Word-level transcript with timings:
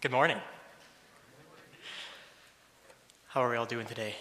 Good 0.00 0.12
morning. 0.12 0.36
How 3.26 3.40
are 3.40 3.50
we 3.50 3.56
all 3.56 3.66
doing 3.66 3.84
today? 3.84 4.14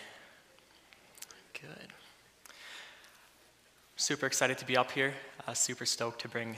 Good. 1.53 1.89
Super 3.95 4.25
excited 4.25 4.57
to 4.57 4.65
be 4.65 4.75
up 4.75 4.89
here. 4.89 5.13
Uh, 5.47 5.53
super 5.53 5.85
stoked 5.85 6.21
to 6.21 6.29
bring 6.29 6.55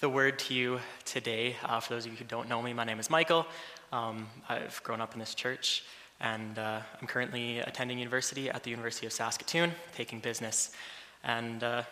the 0.00 0.08
word 0.08 0.40
to 0.40 0.54
you 0.54 0.80
today. 1.04 1.54
Uh, 1.62 1.78
for 1.78 1.94
those 1.94 2.04
of 2.04 2.10
you 2.10 2.18
who 2.18 2.24
don't 2.24 2.48
know 2.48 2.60
me, 2.60 2.72
my 2.72 2.82
name 2.82 2.98
is 2.98 3.08
Michael. 3.08 3.46
Um, 3.92 4.26
I've 4.48 4.82
grown 4.82 5.00
up 5.00 5.12
in 5.12 5.20
this 5.20 5.36
church, 5.36 5.84
and 6.18 6.58
uh, 6.58 6.80
I'm 7.00 7.06
currently 7.06 7.60
attending 7.60 7.96
university 8.00 8.50
at 8.50 8.64
the 8.64 8.70
University 8.70 9.06
of 9.06 9.12
Saskatoon, 9.12 9.70
taking 9.94 10.18
business. 10.18 10.72
And 11.22 11.62
uh, 11.62 11.84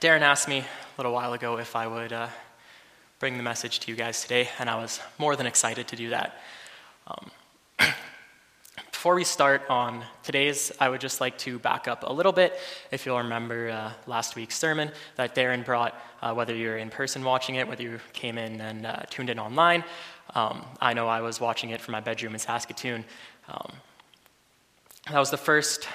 Darren 0.00 0.22
asked 0.22 0.48
me 0.48 0.60
a 0.60 0.64
little 0.96 1.12
while 1.12 1.34
ago 1.34 1.58
if 1.58 1.76
I 1.76 1.86
would 1.86 2.14
uh, 2.14 2.28
bring 3.18 3.38
the 3.38 3.42
message 3.42 3.80
to 3.80 3.90
you 3.90 3.96
guys 3.96 4.20
today, 4.20 4.48
and 4.58 4.68
I 4.68 4.76
was 4.76 5.00
more 5.18 5.36
than 5.36 5.46
excited 5.46 5.88
to 5.88 5.96
do 5.96 6.10
that. 6.10 6.38
Um, 7.06 7.30
before 8.90 9.14
we 9.14 9.24
start 9.24 9.62
on 9.70 10.04
today's, 10.22 10.70
I 10.80 10.90
would 10.90 11.00
just 11.00 11.18
like 11.18 11.38
to 11.38 11.58
back 11.58 11.88
up 11.88 12.04
a 12.06 12.12
little 12.12 12.32
bit. 12.32 12.58
If 12.90 13.06
you'll 13.06 13.16
remember 13.16 13.70
uh, 13.70 13.92
last 14.06 14.36
week's 14.36 14.56
sermon 14.56 14.90
that 15.16 15.34
Darren 15.34 15.64
brought, 15.64 15.98
uh, 16.20 16.34
whether 16.34 16.54
you're 16.54 16.76
in 16.76 16.90
person 16.90 17.24
watching 17.24 17.54
it, 17.54 17.66
whether 17.66 17.82
you 17.82 18.00
came 18.12 18.36
in 18.36 18.60
and 18.60 18.84
uh, 18.84 18.96
tuned 19.08 19.30
in 19.30 19.38
online, 19.38 19.82
um, 20.34 20.62
I 20.82 20.92
know 20.92 21.08
I 21.08 21.22
was 21.22 21.40
watching 21.40 21.70
it 21.70 21.80
from 21.80 21.92
my 21.92 22.00
bedroom 22.00 22.34
in 22.34 22.38
Saskatoon. 22.38 23.02
Um, 23.48 23.72
that 25.10 25.18
was 25.18 25.30
the 25.30 25.38
first 25.38 25.88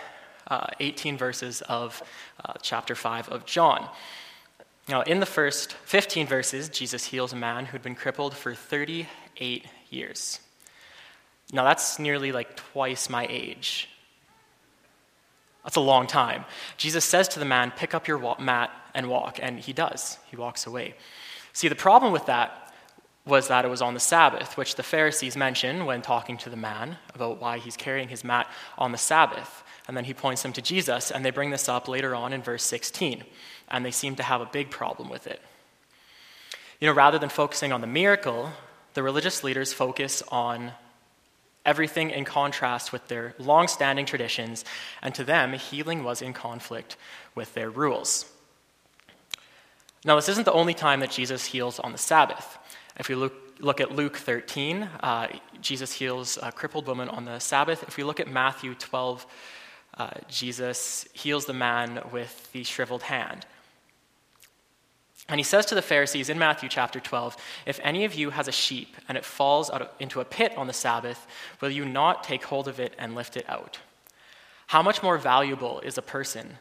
uh, 0.47 0.67
18 0.79 1.17
verses 1.17 1.61
of 1.61 2.01
uh, 2.43 2.53
chapter 2.63 2.95
5 2.95 3.29
of 3.29 3.45
John. 3.45 3.87
Now, 4.87 5.01
in 5.01 5.19
the 5.19 5.25
first 5.25 5.73
15 5.73 6.27
verses, 6.27 6.69
Jesus 6.69 7.05
heals 7.05 7.33
a 7.33 7.35
man 7.35 7.65
who'd 7.65 7.83
been 7.83 7.95
crippled 7.95 8.35
for 8.35 8.53
38 8.53 9.65
years. 9.89 10.39
Now, 11.53 11.63
that's 11.63 11.99
nearly 11.99 12.31
like 12.31 12.55
twice 12.55 13.09
my 13.09 13.27
age. 13.29 13.89
That's 15.63 15.75
a 15.75 15.81
long 15.81 16.07
time. 16.07 16.45
Jesus 16.77 17.05
says 17.05 17.27
to 17.29 17.39
the 17.39 17.45
man, 17.45 17.71
Pick 17.75 17.93
up 17.93 18.07
your 18.07 18.35
mat 18.39 18.71
and 18.93 19.07
walk, 19.09 19.39
and 19.41 19.59
he 19.59 19.73
does. 19.73 20.17
He 20.29 20.35
walks 20.35 20.65
away. 20.65 20.95
See, 21.53 21.67
the 21.67 21.75
problem 21.75 22.11
with 22.11 22.25
that 22.25 22.73
was 23.25 23.49
that 23.49 23.65
it 23.65 23.67
was 23.67 23.83
on 23.83 23.93
the 23.93 23.99
Sabbath, 23.99 24.57
which 24.57 24.75
the 24.75 24.83
Pharisees 24.83 25.37
mention 25.37 25.85
when 25.85 26.01
talking 26.01 26.37
to 26.37 26.49
the 26.49 26.55
man 26.55 26.97
about 27.13 27.39
why 27.39 27.59
he's 27.59 27.77
carrying 27.77 28.09
his 28.09 28.23
mat 28.23 28.49
on 28.79 28.91
the 28.91 28.97
Sabbath. 28.97 29.63
And 29.87 29.95
then 29.95 30.05
he 30.05 30.13
points 30.13 30.41
them 30.41 30.53
to 30.53 30.61
Jesus, 30.61 31.11
and 31.11 31.23
they 31.23 31.29
bring 31.29 31.51
this 31.51 31.69
up 31.69 31.87
later 31.87 32.15
on 32.15 32.33
in 32.33 32.41
verse 32.41 32.63
16 32.63 33.23
and 33.71 33.83
they 33.83 33.91
seem 33.91 34.15
to 34.17 34.23
have 34.23 34.41
a 34.41 34.45
big 34.45 34.69
problem 34.69 35.09
with 35.09 35.25
it. 35.25 35.41
You 36.79 36.87
know, 36.87 36.93
rather 36.93 37.17
than 37.17 37.29
focusing 37.29 37.71
on 37.71 37.81
the 37.81 37.87
miracle, 37.87 38.51
the 38.93 39.01
religious 39.01 39.43
leaders 39.43 39.73
focus 39.73 40.21
on 40.29 40.73
everything 41.65 42.09
in 42.09 42.25
contrast 42.25 42.91
with 42.91 43.07
their 43.07 43.33
long 43.37 43.67
standing 43.67 44.05
traditions, 44.05 44.65
and 45.01 45.13
to 45.15 45.23
them, 45.23 45.53
healing 45.53 46.03
was 46.03 46.21
in 46.21 46.33
conflict 46.33 46.97
with 47.35 47.53
their 47.53 47.69
rules. 47.69 48.25
Now, 50.03 50.15
this 50.15 50.29
isn't 50.29 50.45
the 50.45 50.53
only 50.53 50.73
time 50.73 50.99
that 51.01 51.11
Jesus 51.11 51.45
heals 51.45 51.79
on 51.79 51.91
the 51.91 51.97
Sabbath. 51.97 52.57
If 52.97 53.07
we 53.07 53.15
look, 53.15 53.33
look 53.59 53.79
at 53.79 53.91
Luke 53.91 54.17
13, 54.17 54.89
uh, 55.01 55.27
Jesus 55.61 55.93
heals 55.93 56.39
a 56.41 56.51
crippled 56.51 56.87
woman 56.87 57.07
on 57.07 57.25
the 57.25 57.37
Sabbath. 57.37 57.83
If 57.83 57.97
we 57.97 58.03
look 58.03 58.19
at 58.19 58.27
Matthew 58.27 58.73
12, 58.73 59.25
uh, 59.97 60.09
Jesus 60.27 61.05
heals 61.13 61.45
the 61.45 61.53
man 61.53 62.01
with 62.11 62.51
the 62.53 62.63
shriveled 62.63 63.03
hand. 63.03 63.45
And 65.31 65.39
he 65.39 65.45
says 65.45 65.65
to 65.67 65.75
the 65.75 65.81
Pharisees 65.81 66.27
in 66.27 66.37
Matthew 66.37 66.67
chapter 66.67 66.99
12 66.99 67.37
If 67.65 67.79
any 67.83 68.03
of 68.03 68.13
you 68.13 68.31
has 68.31 68.49
a 68.49 68.51
sheep 68.51 68.97
and 69.07 69.17
it 69.17 69.23
falls 69.23 69.69
of, 69.69 69.87
into 69.97 70.19
a 70.19 70.25
pit 70.25 70.53
on 70.57 70.67
the 70.67 70.73
Sabbath, 70.73 71.25
will 71.61 71.69
you 71.69 71.85
not 71.85 72.25
take 72.25 72.43
hold 72.43 72.67
of 72.67 72.81
it 72.81 72.93
and 72.99 73.15
lift 73.15 73.37
it 73.37 73.49
out? 73.49 73.79
How 74.67 74.83
much 74.83 75.01
more 75.01 75.17
valuable 75.17 75.79
is 75.79 75.97
a 75.97 76.01
person 76.01 76.57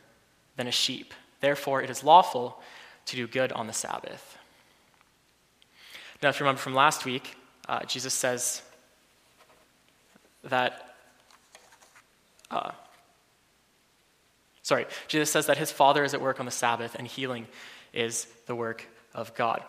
than 0.56 0.68
a 0.68 0.72
sheep? 0.72 1.14
Therefore, 1.40 1.82
it 1.82 1.90
is 1.90 2.04
lawful 2.04 2.62
to 3.06 3.16
do 3.16 3.26
good 3.26 3.50
on 3.52 3.66
the 3.66 3.72
Sabbath. 3.72 4.38
Now, 6.22 6.28
if 6.28 6.38
you 6.38 6.44
remember 6.44 6.60
from 6.60 6.74
last 6.74 7.04
week, 7.04 7.36
uh, 7.68 7.82
Jesus 7.84 8.14
says 8.14 8.62
that. 10.44 10.94
Uh, 12.52 12.70
sorry, 14.62 14.86
Jesus 15.08 15.28
says 15.28 15.46
that 15.46 15.58
his 15.58 15.72
Father 15.72 16.04
is 16.04 16.14
at 16.14 16.20
work 16.20 16.38
on 16.38 16.46
the 16.46 16.52
Sabbath 16.52 16.94
and 16.94 17.08
healing 17.08 17.48
is 17.92 18.26
the 18.46 18.54
work 18.54 18.86
of 19.14 19.34
God. 19.34 19.62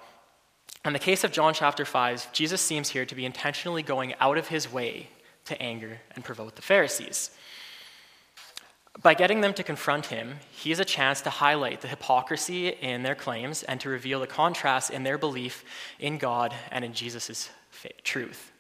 In 0.84 0.94
the 0.94 1.00
case 1.00 1.24
of 1.24 1.32
John 1.32 1.54
chapter 1.54 1.86
5, 1.86 2.34
Jesus 2.34 2.62
seems 2.62 2.90
here 2.90 3.06
to 3.06 3.16
be 3.16 3.26
intentionally 3.26 3.84
going 3.84 4.16
out 4.20 4.38
of 4.38 4.48
his 4.48 4.72
way 4.72 5.10
to 5.46 5.62
anger 5.62 6.00
and 6.16 6.24
provoke 6.24 6.56
the 6.56 6.62
Pharisees. 6.62 7.32
By 9.02 9.14
getting 9.14 9.42
them 9.42 9.54
to 9.54 9.64
confront 9.64 10.08
him, 10.08 10.36
he 10.52 10.70
has 10.70 10.80
a 10.80 10.86
chance 10.86 11.22
to 11.22 11.30
highlight 11.30 11.82
the 11.82 11.88
hypocrisy 11.88 12.70
in 12.70 13.04
their 13.04 13.16
claims 13.16 13.64
and 13.64 13.80
to 13.82 13.90
reveal 13.90 14.20
the 14.20 14.28
contrast 14.28 14.90
in 14.90 15.04
their 15.04 15.18
belief 15.18 15.64
in 16.00 16.18
God 16.18 16.54
and 16.72 16.84
in 16.84 16.94
Jesus' 16.94 17.50
truth. 18.04 18.52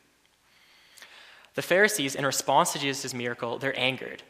The 1.55 1.61
Pharisees, 1.61 2.15
in 2.15 2.25
response 2.25 2.71
to 2.73 2.79
Jesus' 2.79 3.13
miracle, 3.13 3.57
they're 3.57 3.77
angered. 3.77 4.23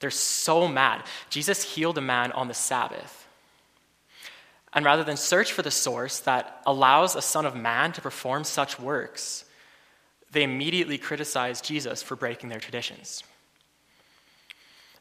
They're 0.00 0.10
so 0.10 0.68
mad. 0.68 1.04
Jesus 1.30 1.62
healed 1.74 1.96
a 1.98 2.02
man 2.02 2.32
on 2.32 2.48
the 2.48 2.54
Sabbath. 2.54 3.21
And 4.74 4.84
rather 4.84 5.04
than 5.04 5.16
search 5.16 5.52
for 5.52 5.62
the 5.62 5.70
source 5.70 6.20
that 6.20 6.62
allows 6.66 7.14
a 7.14 7.22
Son 7.22 7.44
of 7.44 7.54
Man 7.54 7.92
to 7.92 8.00
perform 8.00 8.44
such 8.44 8.80
works, 8.80 9.44
they 10.30 10.42
immediately 10.42 10.96
criticize 10.96 11.60
Jesus 11.60 12.02
for 12.02 12.16
breaking 12.16 12.48
their 12.48 12.60
traditions. 12.60 13.22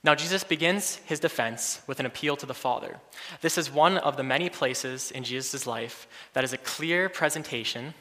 Now, 0.04 0.16
Jesus 0.16 0.44
begins 0.44 0.96
his 1.06 1.20
defense 1.20 1.82
with 1.86 2.00
an 2.00 2.08
appeal 2.08 2.36
to 2.38 2.46
the 2.48 2.56
Father. 2.56 2.98
This 3.42 3.58
is 3.58 3.72
one 3.72 3.98
of 4.00 4.18
the 4.18 4.24
many 4.24 4.50
places 4.50 5.12
in 5.12 5.24
Jesus' 5.24 5.68
life 5.68 6.08
that 6.34 6.44
is 6.44 6.54
a 6.54 6.58
clear 6.58 7.08
presentation 7.08 7.94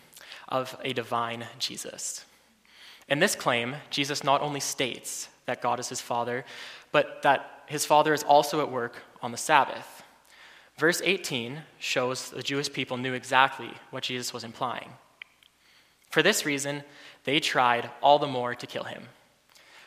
of 0.49 0.77
a 0.83 0.95
divine 0.95 1.47
Jesus. 1.59 2.25
In 3.09 3.19
this 3.19 3.35
claim, 3.35 3.77
Jesus 3.91 4.25
not 4.25 4.41
only 4.41 4.61
states 4.61 5.29
that 5.45 5.61
God 5.61 5.79
is 5.79 5.89
his 5.89 6.01
Father, 6.01 6.45
but 6.91 7.23
that 7.23 7.65
his 7.67 7.85
Father 7.85 8.15
is 8.15 8.23
also 8.23 8.61
at 8.61 8.73
work 8.73 9.03
on 9.21 9.31
the 9.31 9.37
Sabbath. 9.37 10.00
Verse 10.81 11.03
18 11.05 11.61
shows 11.79 12.31
the 12.31 12.43
Jewish 12.43 12.73
people 12.73 12.97
knew 12.97 13.13
exactly 13.13 13.71
what 13.91 14.03
Jesus 14.03 14.33
was 14.33 14.45
implying. 14.45 14.89
For 16.09 16.23
this 16.23 16.47
reason, 16.47 16.85
they 17.25 17.39
tried 17.39 17.91
all 18.01 18.19
the 18.19 18.27
more 18.27 18.55
to 18.55 18.67
kill 18.67 18.85
him. 18.85 19.03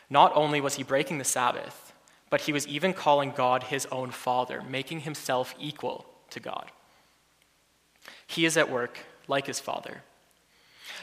Not 0.08 0.30
only 0.36 0.60
was 0.60 0.76
he 0.76 0.84
breaking 0.84 1.18
the 1.18 1.24
Sabbath, 1.24 1.92
but 2.30 2.42
he 2.42 2.52
was 2.52 2.68
even 2.68 2.92
calling 2.92 3.32
God 3.32 3.64
his 3.64 3.86
own 3.86 4.12
Father, 4.12 4.62
making 4.62 5.00
himself 5.00 5.52
equal 5.58 6.06
to 6.30 6.38
God. 6.38 6.70
He 8.28 8.46
is 8.46 8.56
at 8.56 8.70
work 8.70 9.00
like 9.26 9.48
his 9.48 9.58
Father. 9.58 10.02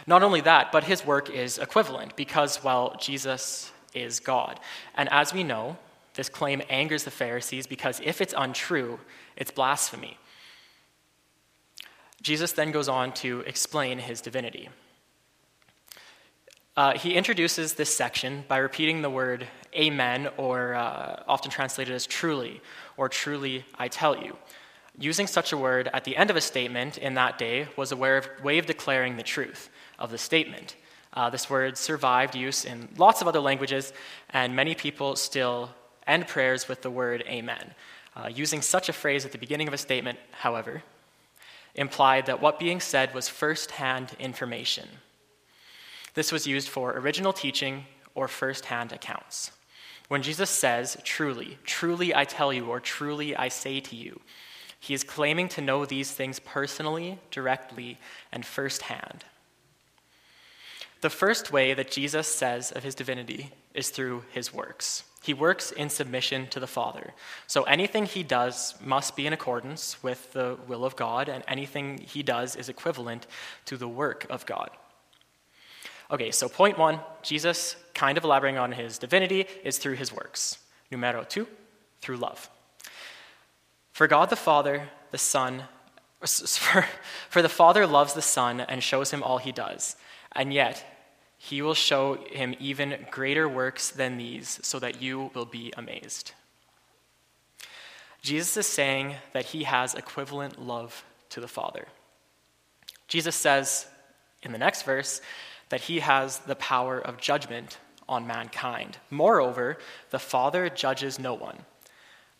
Not 0.08 0.24
only 0.24 0.40
that, 0.40 0.72
but 0.72 0.86
his 0.86 1.06
work 1.06 1.30
is 1.30 1.58
equivalent 1.58 2.16
because, 2.16 2.64
well, 2.64 2.96
Jesus 2.98 3.74
is 3.94 4.22
God. 4.22 4.58
And 4.96 5.10
as 5.12 5.34
we 5.34 5.44
know, 5.44 5.76
this 6.14 6.30
claim 6.30 6.62
angers 6.70 7.04
the 7.04 7.12
Pharisees 7.12 7.68
because 7.68 8.02
if 8.04 8.22
it's 8.22 8.34
untrue, 8.38 9.00
it's 9.36 9.52
blasphemy. 9.52 10.18
Jesus 12.22 12.52
then 12.52 12.72
goes 12.72 12.88
on 12.88 13.14
to 13.14 13.40
explain 13.42 14.00
his 14.00 14.22
divinity. 14.22 14.70
Uh, 16.78 16.98
he 16.98 17.16
introduces 17.16 17.74
this 17.74 17.94
section 17.94 18.46
by 18.48 18.58
repeating 18.58 19.02
the 19.02 19.10
word 19.10 19.48
amen, 19.76 20.30
or 20.38 20.74
uh, 20.74 21.24
often 21.28 21.52
translated 21.52 21.94
as 21.94 22.06
truly, 22.06 22.62
or 22.98 23.10
truly 23.10 23.66
I 23.78 23.88
tell 23.88 24.18
you. 24.18 24.38
Using 24.98 25.28
such 25.28 25.52
a 25.52 25.58
word 25.58 25.90
at 25.94 26.04
the 26.04 26.16
end 26.16 26.30
of 26.30 26.36
a 26.36 26.42
statement 26.42 26.98
in 26.98 27.14
that 27.16 27.38
day 27.38 27.68
was 27.76 27.92
a 27.92 27.96
way 27.96 28.58
of 28.58 28.66
declaring 28.66 29.18
the 29.18 29.24
truth 29.24 29.70
of 29.98 30.12
the 30.12 30.18
statement. 30.18 30.76
Uh, 31.14 31.30
this 31.30 31.50
word 31.50 31.78
survived 31.78 32.36
use 32.36 32.66
in 32.66 32.88
lots 32.98 33.22
of 33.22 33.28
other 33.28 33.40
languages, 33.40 33.94
and 34.30 34.56
many 34.56 34.76
people 34.76 35.16
still 35.16 35.70
end 36.08 36.28
prayers 36.28 36.68
with 36.68 36.82
the 36.82 36.92
word 36.92 37.24
amen. 37.28 37.74
Uh, 38.16 38.30
using 38.34 38.62
such 38.62 38.90
a 38.90 38.94
phrase 38.94 39.26
at 39.26 39.32
the 39.32 39.38
beginning 39.38 39.68
of 39.68 39.74
a 39.74 39.78
statement, 39.78 40.20
however, 40.32 40.84
implied 41.76 42.26
that 42.26 42.42
what 42.42 42.60
being 42.60 42.80
said 42.80 43.14
was 43.14 43.30
first 43.30 43.72
hand 43.72 44.16
information. 44.20 44.88
This 46.14 46.32
was 46.32 46.46
used 46.46 46.68
for 46.68 46.92
original 46.92 47.32
teaching 47.32 47.86
or 48.16 48.28
first 48.28 48.66
hand 48.66 48.92
accounts. 48.92 49.52
When 50.10 50.22
Jesus 50.22 50.50
says, 50.50 50.98
truly, 51.06 51.58
truly 51.64 52.14
I 52.14 52.26
tell 52.26 52.52
you, 52.52 52.66
or 52.66 52.82
truly 52.82 53.34
I 53.36 53.48
say 53.48 53.80
to 53.80 53.96
you, 53.96 54.20
he 54.78 54.94
is 54.94 55.04
claiming 55.04 55.48
to 55.50 55.62
know 55.62 55.86
these 55.86 56.12
things 56.12 56.40
personally, 56.40 57.20
directly, 57.30 57.98
and 58.32 58.46
firsthand. 58.46 59.24
The 61.02 61.10
first 61.10 61.52
way 61.52 61.74
that 61.74 61.90
Jesus 61.90 62.28
says 62.28 62.72
of 62.72 62.84
his 62.84 62.94
divinity 62.94 63.52
is 63.74 63.90
through 63.90 64.24
his 64.32 64.54
works. 64.54 65.04
He 65.24 65.34
works 65.34 65.72
in 65.72 65.90
submission 65.90 66.48
to 66.48 66.60
the 66.60 66.68
Father. 66.68 67.14
So 67.48 67.64
anything 67.64 68.06
he 68.06 68.24
does 68.24 68.76
must 68.84 69.16
be 69.16 69.28
in 69.28 69.34
accordance 69.34 70.02
with 70.04 70.34
the 70.34 70.58
will 70.68 70.86
of 70.86 70.96
God, 70.96 71.28
and 71.28 71.44
anything 71.48 72.00
he 72.00 72.24
does 72.24 72.56
is 72.56 72.70
equivalent 72.70 73.28
to 73.66 73.78
the 73.78 73.88
work 73.88 74.26
of 74.30 74.46
God. 74.46 74.70
Okay, 76.12 76.32
so 76.32 76.50
point 76.50 76.78
one 76.78 77.00
Jesus, 77.24 77.76
kind 77.94 78.18
of 78.18 78.24
elaborating 78.24 78.60
on 78.60 78.72
his 78.72 78.98
divinity, 78.98 79.46
is 79.64 79.78
through 79.78 79.96
his 79.96 80.14
works. 80.14 80.58
Numero 80.92 81.24
two, 81.24 81.48
through 82.02 82.18
love. 82.18 82.50
For 83.92 84.08
God 84.08 84.30
the 84.30 84.36
Father, 84.36 84.90
the 85.12 85.18
Son, 85.18 85.64
for, 86.26 86.86
for 87.30 87.42
the 87.42 87.50
Father 87.50 87.88
loves 87.88 88.14
the 88.14 88.22
Son 88.22 88.60
and 88.60 88.84
shows 88.84 89.12
him 89.12 89.24
all 89.24 89.38
he 89.38 89.52
does, 89.52 89.96
and 90.32 90.54
yet 90.54 90.91
he 91.44 91.64
will 91.64 91.74
show 91.74 92.24
him 92.30 92.54
even 92.60 92.96
greater 93.10 93.50
works 93.50 93.90
than 93.90 94.16
these, 94.16 94.60
so 94.62 94.78
that 94.78 95.02
you 95.02 95.32
will 95.34 95.46
be 95.46 95.74
amazed. 95.76 96.34
Jesus 98.22 98.56
is 98.58 98.68
saying 98.68 99.16
that 99.34 99.46
he 99.46 99.64
has 99.64 99.96
equivalent 99.96 100.62
love 100.62 101.04
to 101.30 101.42
the 101.42 101.48
Father. 101.48 101.88
Jesus 103.08 103.36
says 103.36 103.88
in 104.44 104.52
the 104.52 104.60
next 104.60 104.84
verse 104.84 105.20
that 105.70 105.82
he 105.82 106.02
has 106.02 106.38
the 106.40 106.56
power 106.56 107.00
of 107.00 107.18
judgment 107.18 107.80
on 108.08 108.28
mankind. 108.28 109.00
Moreover, 109.10 109.80
the 110.12 110.20
Father 110.20 110.70
judges 110.70 111.18
no 111.18 111.34
one, 111.34 111.58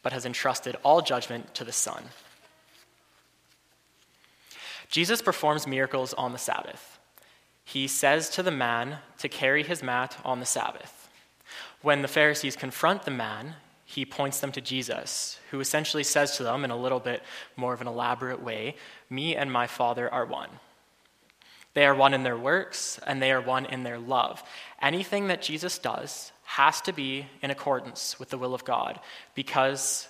but 0.04 0.14
has 0.14 0.28
entrusted 0.28 0.76
all 0.84 1.02
judgment 1.02 1.56
to 1.56 1.64
the 1.64 1.72
Son. 1.72 2.04
Jesus 4.90 5.24
performs 5.24 5.66
miracles 5.66 6.14
on 6.14 6.34
the 6.34 6.38
Sabbath. 6.38 7.00
He 7.64 7.88
says 7.88 8.30
to 8.32 8.44
the 8.44 8.52
man 8.52 8.98
to 9.20 9.30
carry 9.30 9.64
his 9.64 9.84
mat 9.84 10.18
on 10.26 10.40
the 10.40 10.46
Sabbath. 10.46 11.10
When 11.82 12.02
the 12.02 12.08
Pharisees 12.08 12.56
confront 12.56 13.04
the 13.04 13.12
man, 13.12 13.56
he 13.86 14.06
points 14.06 14.40
them 14.40 14.52
to 14.54 14.62
Jesus, 14.62 15.40
who 15.50 15.60
essentially 15.60 16.04
says 16.04 16.38
to 16.38 16.44
them 16.44 16.64
in 16.64 16.72
a 16.72 16.78
little 16.78 17.00
bit 17.00 17.24
more 17.56 17.74
of 17.74 17.82
an 17.82 17.88
elaborate 17.88 18.42
way 18.42 18.76
Me 19.10 19.36
and 19.36 19.52
my 19.52 19.68
Father 19.68 20.12
are 20.14 20.26
one. 20.26 20.50
They 21.74 21.86
are 21.86 21.96
one 21.96 22.14
in 22.14 22.24
their 22.24 22.38
works, 22.38 23.00
and 23.06 23.22
they 23.22 23.32
are 23.32 23.42
one 23.42 23.66
in 23.66 23.84
their 23.84 24.00
love. 24.00 24.44
Anything 24.82 25.28
that 25.28 25.42
Jesus 25.42 25.78
does 25.78 26.32
has 26.44 26.82
to 26.82 26.94
be 26.94 27.28
in 27.42 27.52
accordance 27.52 28.20
with 28.20 28.30
the 28.30 28.38
will 28.38 28.54
of 28.54 28.66
God 28.66 29.00
because 29.36 30.08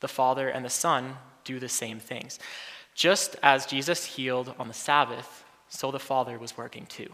the 0.00 0.08
Father 0.08 0.48
and 0.48 0.64
the 0.64 0.70
Son 0.70 1.16
do 1.44 1.58
the 1.58 1.68
same 1.68 2.00
things. 2.00 2.38
Just 2.94 3.36
as 3.42 3.66
Jesus 3.66 4.04
healed 4.04 4.54
on 4.58 4.68
the 4.68 4.74
Sabbath, 4.74 5.44
so 5.76 5.90
the 5.90 5.98
Father 5.98 6.38
was 6.38 6.56
working 6.56 6.86
too. 6.86 7.12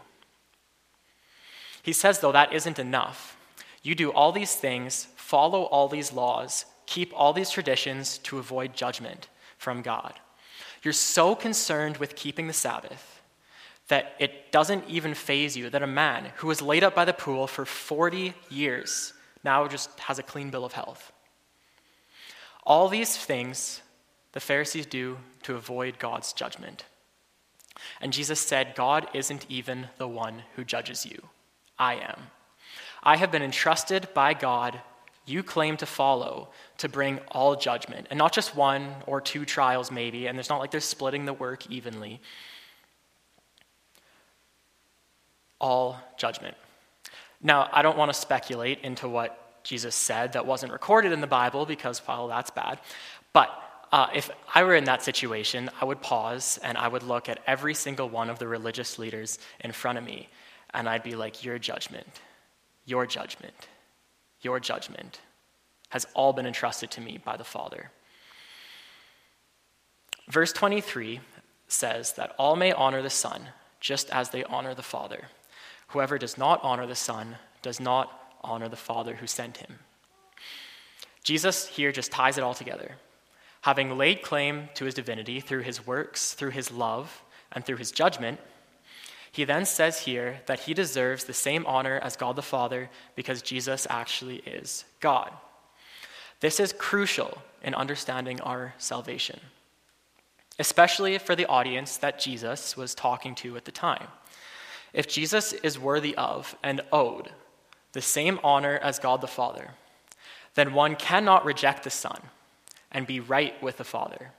He 1.81 1.93
says, 1.93 2.19
though, 2.19 2.31
that 2.31 2.53
isn't 2.53 2.79
enough. 2.79 3.37
You 3.81 3.93
do 3.93 4.11
all 4.11 4.31
these 4.31 4.55
things, 4.55 5.07
follow 5.15 5.63
all 5.63 5.89
these 5.89 6.13
laws, 6.13 6.65
keep 6.85 7.11
all 7.13 7.33
these 7.33 7.49
traditions 7.49 8.17
to 8.19 8.37
avoid 8.37 8.73
judgment 8.73 9.27
from 9.57 9.81
God. 9.81 10.13
You're 10.81 10.93
so 10.93 11.35
concerned 11.35 11.97
with 11.97 12.15
keeping 12.15 12.47
the 12.47 12.53
Sabbath 12.53 13.21
that 13.89 14.15
it 14.19 14.51
doesn't 14.51 14.85
even 14.87 15.13
faze 15.13 15.57
you 15.57 15.69
that 15.69 15.83
a 15.83 15.87
man 15.87 16.31
who 16.37 16.47
was 16.47 16.61
laid 16.61 16.83
up 16.83 16.95
by 16.95 17.03
the 17.03 17.13
pool 17.13 17.47
for 17.47 17.65
40 17.65 18.33
years 18.49 19.13
now 19.43 19.67
just 19.67 19.99
has 19.99 20.19
a 20.19 20.23
clean 20.23 20.49
bill 20.49 20.63
of 20.63 20.73
health. 20.73 21.11
All 22.65 22.87
these 22.87 23.17
things 23.17 23.81
the 24.31 24.39
Pharisees 24.39 24.85
do 24.85 25.17
to 25.43 25.55
avoid 25.55 25.99
God's 25.99 26.33
judgment. 26.33 26.85
And 28.01 28.13
Jesus 28.13 28.39
said, 28.39 28.75
God 28.75 29.07
isn't 29.13 29.45
even 29.49 29.87
the 29.97 30.07
one 30.07 30.43
who 30.55 30.63
judges 30.63 31.05
you. 31.05 31.29
I 31.77 31.95
am. 31.95 32.27
I 33.01 33.17
have 33.17 33.31
been 33.31 33.43
entrusted 33.43 34.07
by 34.13 34.33
God, 34.33 34.79
you 35.25 35.43
claim 35.43 35.77
to 35.77 35.85
follow, 35.85 36.49
to 36.77 36.89
bring 36.89 37.19
all 37.31 37.55
judgment, 37.55 38.07
and 38.09 38.17
not 38.17 38.33
just 38.33 38.55
one 38.55 38.95
or 39.07 39.21
two 39.21 39.45
trials, 39.45 39.91
maybe, 39.91 40.27
and 40.27 40.39
it's 40.39 40.49
not 40.49 40.59
like 40.59 40.71
they're 40.71 40.79
splitting 40.79 41.25
the 41.25 41.33
work 41.33 41.69
evenly. 41.69 42.21
All 45.59 45.97
judgment. 46.17 46.55
Now, 47.41 47.69
I 47.71 47.81
don't 47.81 47.97
want 47.97 48.13
to 48.13 48.19
speculate 48.19 48.79
into 48.81 49.07
what 49.07 49.63
Jesus 49.63 49.95
said 49.95 50.33
that 50.33 50.45
wasn't 50.45 50.71
recorded 50.71 51.11
in 51.11 51.21
the 51.21 51.27
Bible 51.27 51.65
because, 51.65 52.01
well, 52.07 52.27
that's 52.27 52.51
bad. 52.51 52.79
But 53.33 53.49
uh, 53.93 54.07
if 54.13 54.29
I 54.53 54.63
were 54.63 54.75
in 54.75 54.83
that 54.85 55.03
situation, 55.03 55.69
I 55.79 55.85
would 55.85 56.01
pause 56.01 56.59
and 56.63 56.77
I 56.77 56.89
would 56.89 57.03
look 57.03 57.29
at 57.29 57.39
every 57.47 57.73
single 57.73 58.09
one 58.09 58.29
of 58.29 58.39
the 58.39 58.47
religious 58.47 58.99
leaders 58.99 59.39
in 59.61 59.71
front 59.71 59.97
of 59.97 60.03
me, 60.03 60.27
and 60.73 60.89
I'd 60.89 61.03
be 61.03 61.15
like, 61.15 61.45
Your 61.45 61.57
judgment 61.57 62.07
your 62.85 63.05
judgment, 63.05 63.67
your 64.41 64.59
judgment 64.59 65.21
has 65.89 66.05
all 66.13 66.33
been 66.33 66.45
entrusted 66.45 66.91
to 66.91 67.01
me 67.01 67.19
by 67.23 67.37
the 67.37 67.43
Father. 67.43 67.91
Verse 70.29 70.51
23 70.51 71.19
says 71.67 72.13
that 72.13 72.35
all 72.37 72.55
may 72.55 72.71
honor 72.71 73.01
the 73.01 73.09
Son 73.09 73.49
just 73.79 74.09
as 74.09 74.29
they 74.29 74.43
honor 74.45 74.73
the 74.73 74.81
Father. 74.81 75.27
Whoever 75.87 76.17
does 76.17 76.37
not 76.37 76.59
honor 76.63 76.87
the 76.87 76.95
Son 76.95 77.37
does 77.61 77.79
not 77.79 78.37
honor 78.41 78.69
the 78.69 78.75
Father 78.75 79.15
who 79.15 79.27
sent 79.27 79.57
him. 79.57 79.79
Jesus 81.23 81.67
here 81.67 81.91
just 81.91 82.11
ties 82.11 82.37
it 82.37 82.43
all 82.43 82.53
together. 82.53 82.95
Having 83.63 83.97
laid 83.97 84.21
claim 84.21 84.67
to 84.73 84.83
his 84.83 84.93
divinity 84.93 85.39
through 85.39 85.61
his 85.61 85.87
works, 85.87 86.33
through 86.33 86.49
his 86.49 86.69
love, 86.69 87.23
and 87.53 87.65
through 87.65 87.77
his 87.77 87.93
judgment, 87.93 88.39
he 89.31 89.45
then 89.45 89.65
says 89.65 89.99
here 89.99 90.41
that 90.47 90.61
he 90.61 90.73
deserves 90.73 91.23
the 91.23 91.33
same 91.33 91.65
honor 91.65 91.97
as 92.03 92.17
God 92.17 92.35
the 92.35 92.41
Father 92.41 92.89
because 93.15 93.41
Jesus 93.41 93.87
actually 93.89 94.37
is 94.39 94.83
God. 94.99 95.31
This 96.41 96.59
is 96.59 96.73
crucial 96.77 97.37
in 97.63 97.73
understanding 97.73 98.41
our 98.41 98.73
salvation, 98.77 99.39
especially 100.59 101.17
for 101.17 101.33
the 101.33 101.45
audience 101.45 101.95
that 101.97 102.19
Jesus 102.19 102.75
was 102.75 102.93
talking 102.93 103.33
to 103.35 103.55
at 103.55 103.63
the 103.63 103.71
time. 103.71 104.07
If 104.91 105.07
Jesus 105.07 105.53
is 105.53 105.79
worthy 105.79 106.13
of 106.15 106.57
and 106.61 106.81
owed 106.91 107.31
the 107.93 108.01
same 108.01 108.41
honor 108.43 108.77
as 108.83 108.99
God 108.99 109.21
the 109.21 109.27
Father, 109.27 109.71
then 110.55 110.73
one 110.73 110.97
cannot 110.97 111.45
reject 111.45 111.85
the 111.85 111.89
Son 111.89 112.19
and 112.93 113.07
be 113.07 113.19
right 113.19 113.61
with 113.61 113.77
the 113.77 113.83
Father. 113.83 114.31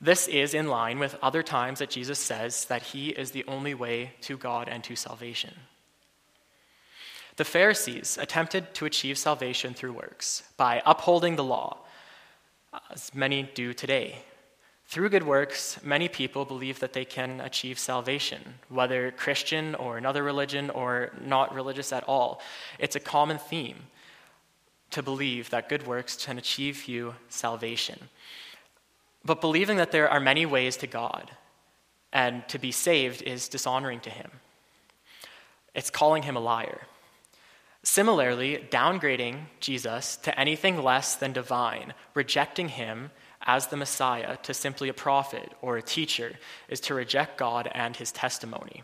This 0.00 0.28
is 0.28 0.52
in 0.54 0.68
line 0.68 0.98
with 0.98 1.16
other 1.22 1.42
times 1.42 1.78
that 1.78 1.90
Jesus 1.90 2.18
says 2.18 2.66
that 2.66 2.82
he 2.82 3.08
is 3.10 3.30
the 3.30 3.44
only 3.48 3.74
way 3.74 4.12
to 4.22 4.36
God 4.36 4.68
and 4.68 4.84
to 4.84 4.96
salvation. 4.96 5.54
The 7.36 7.44
Pharisees 7.44 8.18
attempted 8.20 8.74
to 8.74 8.86
achieve 8.86 9.18
salvation 9.18 9.74
through 9.74 9.92
works 9.92 10.42
by 10.56 10.82
upholding 10.86 11.36
the 11.36 11.44
law, 11.44 11.78
as 12.90 13.14
many 13.14 13.42
do 13.54 13.72
today. 13.72 14.22
Through 14.86 15.08
good 15.08 15.26
works, 15.26 15.78
many 15.82 16.08
people 16.08 16.44
believe 16.44 16.78
that 16.80 16.92
they 16.92 17.04
can 17.04 17.40
achieve 17.40 17.78
salvation, 17.78 18.54
whether 18.68 19.10
Christian 19.10 19.74
or 19.74 19.98
another 19.98 20.22
religion 20.22 20.70
or 20.70 21.10
not 21.20 21.54
religious 21.54 21.92
at 21.92 22.04
all. 22.04 22.40
It's 22.78 22.96
a 22.96 23.00
common 23.00 23.38
theme 23.38 23.76
to 24.96 25.02
believe 25.02 25.50
that 25.50 25.68
good 25.68 25.86
works 25.86 26.24
can 26.24 26.38
achieve 26.38 26.88
you 26.88 27.14
salvation. 27.28 28.08
But 29.22 29.42
believing 29.42 29.76
that 29.76 29.92
there 29.92 30.08
are 30.08 30.18
many 30.18 30.46
ways 30.46 30.78
to 30.78 30.86
God 30.86 31.32
and 32.14 32.48
to 32.48 32.58
be 32.58 32.72
saved 32.72 33.20
is 33.20 33.50
dishonoring 33.50 34.00
to 34.00 34.10
Him. 34.10 34.30
It's 35.74 35.90
calling 35.90 36.22
Him 36.22 36.34
a 36.34 36.40
liar. 36.40 36.86
Similarly, 37.82 38.66
downgrading 38.70 39.40
Jesus 39.60 40.16
to 40.22 40.40
anything 40.40 40.82
less 40.82 41.14
than 41.14 41.34
divine, 41.34 41.92
rejecting 42.14 42.70
Him 42.70 43.10
as 43.42 43.66
the 43.66 43.76
Messiah 43.76 44.38
to 44.44 44.54
simply 44.54 44.88
a 44.88 44.94
prophet 44.94 45.52
or 45.60 45.76
a 45.76 45.82
teacher, 45.82 46.38
is 46.70 46.80
to 46.80 46.94
reject 46.94 47.36
God 47.36 47.70
and 47.74 47.94
His 47.94 48.12
testimony. 48.12 48.82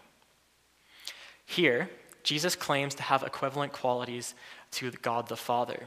Here, 1.47 1.89
Jesus 2.23 2.55
claims 2.55 2.95
to 2.97 3.03
have 3.03 3.23
equivalent 3.23 3.73
qualities 3.73 4.35
to 4.73 4.91
God 4.91 5.29
the 5.29 5.39
Father. 5.39 5.87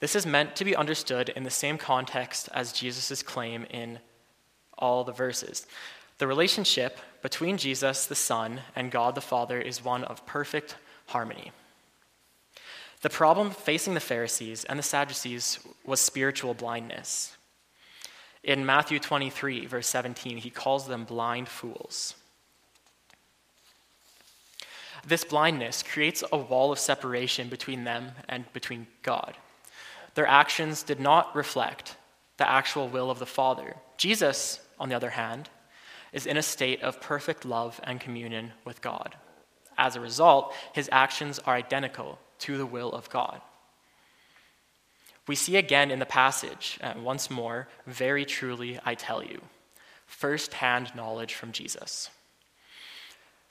This 0.00 0.16
is 0.16 0.24
meant 0.24 0.56
to 0.56 0.64
be 0.64 0.74
understood 0.74 1.28
in 1.28 1.44
the 1.44 1.50
same 1.50 1.76
context 1.76 2.48
as 2.54 2.72
Jesus' 2.72 3.22
claim 3.22 3.66
in 3.70 4.00
all 4.78 5.04
the 5.04 5.12
verses. 5.12 5.66
The 6.16 6.26
relationship 6.26 6.98
between 7.22 7.58
Jesus, 7.58 8.06
the 8.06 8.14
Son, 8.14 8.60
and 8.74 8.90
God 8.90 9.14
the 9.14 9.20
Father 9.20 9.60
is 9.60 9.84
one 9.84 10.04
of 10.04 10.24
perfect 10.24 10.76
harmony. 11.06 11.52
The 13.02 13.10
problem 13.10 13.50
facing 13.50 13.92
the 13.92 14.00
Pharisees 14.00 14.64
and 14.64 14.78
the 14.78 14.82
Sadducees 14.82 15.58
was 15.84 16.00
spiritual 16.00 16.54
blindness. 16.54 17.36
In 18.42 18.64
Matthew 18.64 18.98
23, 18.98 19.66
verse 19.66 19.86
17, 19.86 20.38
he 20.38 20.50
calls 20.50 20.88
them 20.88 21.04
blind 21.04 21.48
fools. 21.48 22.14
This 25.06 25.24
blindness 25.24 25.82
creates 25.82 26.24
a 26.32 26.38
wall 26.38 26.72
of 26.72 26.78
separation 26.78 27.48
between 27.48 27.84
them 27.84 28.12
and 28.28 28.50
between 28.54 28.86
God 29.02 29.36
their 30.20 30.26
actions 30.26 30.82
did 30.82 31.00
not 31.00 31.34
reflect 31.34 31.96
the 32.36 32.46
actual 32.46 32.86
will 32.86 33.10
of 33.10 33.18
the 33.18 33.24
Father. 33.24 33.76
Jesus, 33.96 34.60
on 34.78 34.90
the 34.90 34.94
other 34.94 35.08
hand, 35.08 35.48
is 36.12 36.26
in 36.26 36.36
a 36.36 36.42
state 36.42 36.82
of 36.82 37.00
perfect 37.00 37.46
love 37.46 37.80
and 37.84 37.98
communion 37.98 38.52
with 38.66 38.82
God. 38.82 39.14
As 39.78 39.96
a 39.96 40.00
result, 40.00 40.52
his 40.74 40.90
actions 40.92 41.38
are 41.38 41.54
identical 41.54 42.18
to 42.40 42.58
the 42.58 42.66
will 42.66 42.92
of 42.92 43.08
God. 43.08 43.40
We 45.26 45.36
see 45.36 45.56
again 45.56 45.90
in 45.90 46.00
the 46.00 46.04
passage, 46.04 46.78
and 46.82 47.02
once 47.02 47.30
more, 47.30 47.66
very 47.86 48.26
truly 48.26 48.78
I 48.84 48.96
tell 48.96 49.24
you, 49.24 49.40
first 50.04 50.52
hand 50.52 50.92
knowledge 50.94 51.32
from 51.32 51.52
Jesus. 51.52 52.10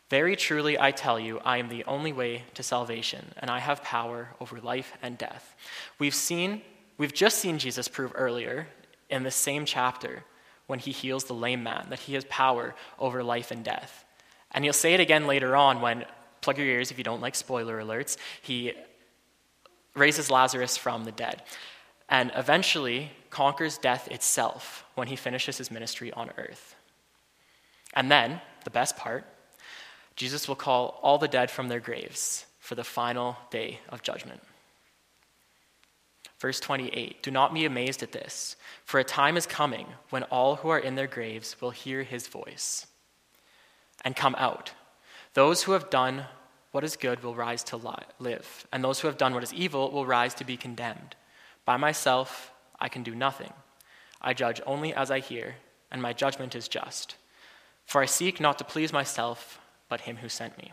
Very 0.09 0.35
truly, 0.35 0.79
I 0.79 0.91
tell 0.91 1.19
you, 1.19 1.39
I 1.45 1.57
am 1.57 1.69
the 1.69 1.83
only 1.85 2.11
way 2.11 2.43
to 2.55 2.63
salvation, 2.63 3.33
and 3.37 3.51
I 3.51 3.59
have 3.59 3.83
power 3.83 4.29
over 4.39 4.59
life 4.59 4.93
and 5.03 5.17
death. 5.17 5.55
We've 5.99 6.15
seen, 6.15 6.63
we've 6.97 7.13
just 7.13 7.37
seen 7.37 7.59
Jesus 7.59 7.87
prove 7.87 8.11
earlier 8.15 8.67
in 9.09 9.23
the 9.23 9.31
same 9.31 9.65
chapter 9.65 10.23
when 10.65 10.79
he 10.79 10.91
heals 10.91 11.25
the 11.25 11.33
lame 11.33 11.63
man 11.63 11.87
that 11.89 11.99
he 11.99 12.15
has 12.15 12.25
power 12.25 12.75
over 12.97 13.23
life 13.23 13.51
and 13.51 13.63
death. 13.63 14.03
And 14.51 14.63
he'll 14.63 14.73
say 14.73 14.95
it 14.95 14.99
again 14.99 15.27
later 15.27 15.55
on 15.55 15.79
when, 15.79 16.05
plug 16.41 16.57
your 16.57 16.67
ears 16.67 16.89
if 16.89 16.97
you 16.97 17.03
don't 17.03 17.21
like 17.21 17.35
spoiler 17.35 17.79
alerts, 17.79 18.17
he 18.41 18.73
raises 19.95 20.31
Lazarus 20.31 20.75
from 20.75 21.03
the 21.03 21.11
dead 21.11 21.43
and 22.07 22.31
eventually 22.35 23.11
conquers 23.29 23.77
death 23.77 24.07
itself 24.07 24.85
when 24.95 25.07
he 25.07 25.15
finishes 25.15 25.57
his 25.57 25.69
ministry 25.69 26.11
on 26.13 26.31
earth. 26.37 26.75
And 27.93 28.09
then, 28.09 28.41
the 28.63 28.71
best 28.71 28.97
part, 28.97 29.25
Jesus 30.19 30.49
will 30.49 30.55
call 30.55 30.99
all 31.01 31.17
the 31.17 31.29
dead 31.29 31.49
from 31.49 31.69
their 31.69 31.79
graves 31.79 32.45
for 32.59 32.75
the 32.75 32.83
final 32.83 33.37
day 33.51 33.79
of 33.87 34.03
judgment. 34.03 34.41
Verse 36.41 36.59
28 36.59 37.23
Do 37.23 37.31
not 37.31 37.53
be 37.53 37.63
amazed 37.63 38.03
at 38.03 38.11
this, 38.11 38.57
for 38.83 38.99
a 38.99 39.05
time 39.05 39.37
is 39.37 39.47
coming 39.47 39.87
when 40.09 40.23
all 40.23 40.57
who 40.57 40.67
are 40.67 40.77
in 40.77 40.95
their 40.95 41.07
graves 41.07 41.55
will 41.61 41.71
hear 41.71 42.03
his 42.03 42.27
voice 42.27 42.85
and 44.03 44.13
come 44.13 44.35
out. 44.37 44.73
Those 45.35 45.63
who 45.63 45.71
have 45.71 45.89
done 45.89 46.25
what 46.73 46.83
is 46.83 46.97
good 46.97 47.23
will 47.23 47.33
rise 47.33 47.63
to 47.63 47.77
live, 48.19 48.67
and 48.73 48.83
those 48.83 48.99
who 48.99 49.07
have 49.07 49.17
done 49.17 49.33
what 49.33 49.43
is 49.43 49.53
evil 49.53 49.89
will 49.89 50.05
rise 50.05 50.33
to 50.33 50.43
be 50.43 50.57
condemned. 50.57 51.15
By 51.63 51.77
myself, 51.77 52.51
I 52.77 52.89
can 52.89 53.03
do 53.03 53.15
nothing. 53.15 53.53
I 54.21 54.33
judge 54.33 54.59
only 54.65 54.93
as 54.93 55.11
I 55.11 55.19
hear, 55.19 55.55
and 55.89 56.01
my 56.01 56.11
judgment 56.11 56.55
is 56.55 56.67
just. 56.67 57.15
For 57.85 58.01
I 58.01 58.05
seek 58.05 58.41
not 58.41 58.57
to 58.57 58.65
please 58.65 58.91
myself, 58.91 59.61
but 59.89 60.01
him 60.01 60.17
who 60.17 60.29
sent 60.29 60.57
me. 60.57 60.71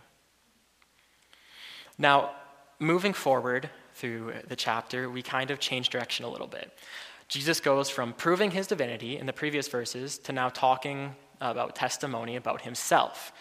Now, 1.99 2.31
moving 2.79 3.15
forward 3.15 3.71
through 3.95 4.35
the 4.47 4.57
chapter, 4.57 5.09
we 5.09 5.23
kind 5.23 5.51
of 5.51 5.59
change 5.59 5.89
direction 5.89 6.25
a 6.25 6.29
little 6.29 6.47
bit. 6.47 6.71
Jesus 7.29 7.59
goes 7.61 7.91
from 7.91 8.13
proving 8.13 8.51
his 8.51 8.67
divinity 8.67 9.17
in 9.17 9.27
the 9.27 9.33
previous 9.33 9.67
verses 9.69 10.19
to 10.19 10.33
now 10.33 10.49
talking 10.49 11.17
about 11.41 11.75
testimony 11.75 12.37
about 12.37 12.63
himself. 12.63 13.33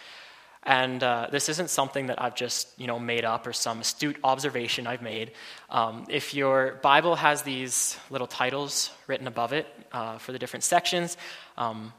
And 0.63 1.03
uh, 1.03 1.27
this 1.31 1.47
isn't 1.49 1.69
something 1.69 2.07
that 2.07 2.19
I've 2.19 2.33
just 2.33 2.69
you 2.79 2.87
know 2.87 2.97
made 2.97 3.23
up 3.23 3.45
or 3.45 3.53
some 3.53 3.81
astute 3.81 4.17
observation 4.23 4.87
I've 4.87 5.03
made. 5.03 5.33
Um, 5.69 6.05
if 6.09 6.33
your 6.33 6.79
Bible 6.81 7.15
has 7.15 7.43
these 7.43 7.97
little 8.09 8.25
titles 8.25 8.89
written 9.05 9.27
above 9.27 9.53
it 9.53 9.67
uh, 9.91 10.17
for 10.17 10.31
the 10.31 10.39
different 10.39 10.63
sections, 10.63 11.17
um, 11.57 11.93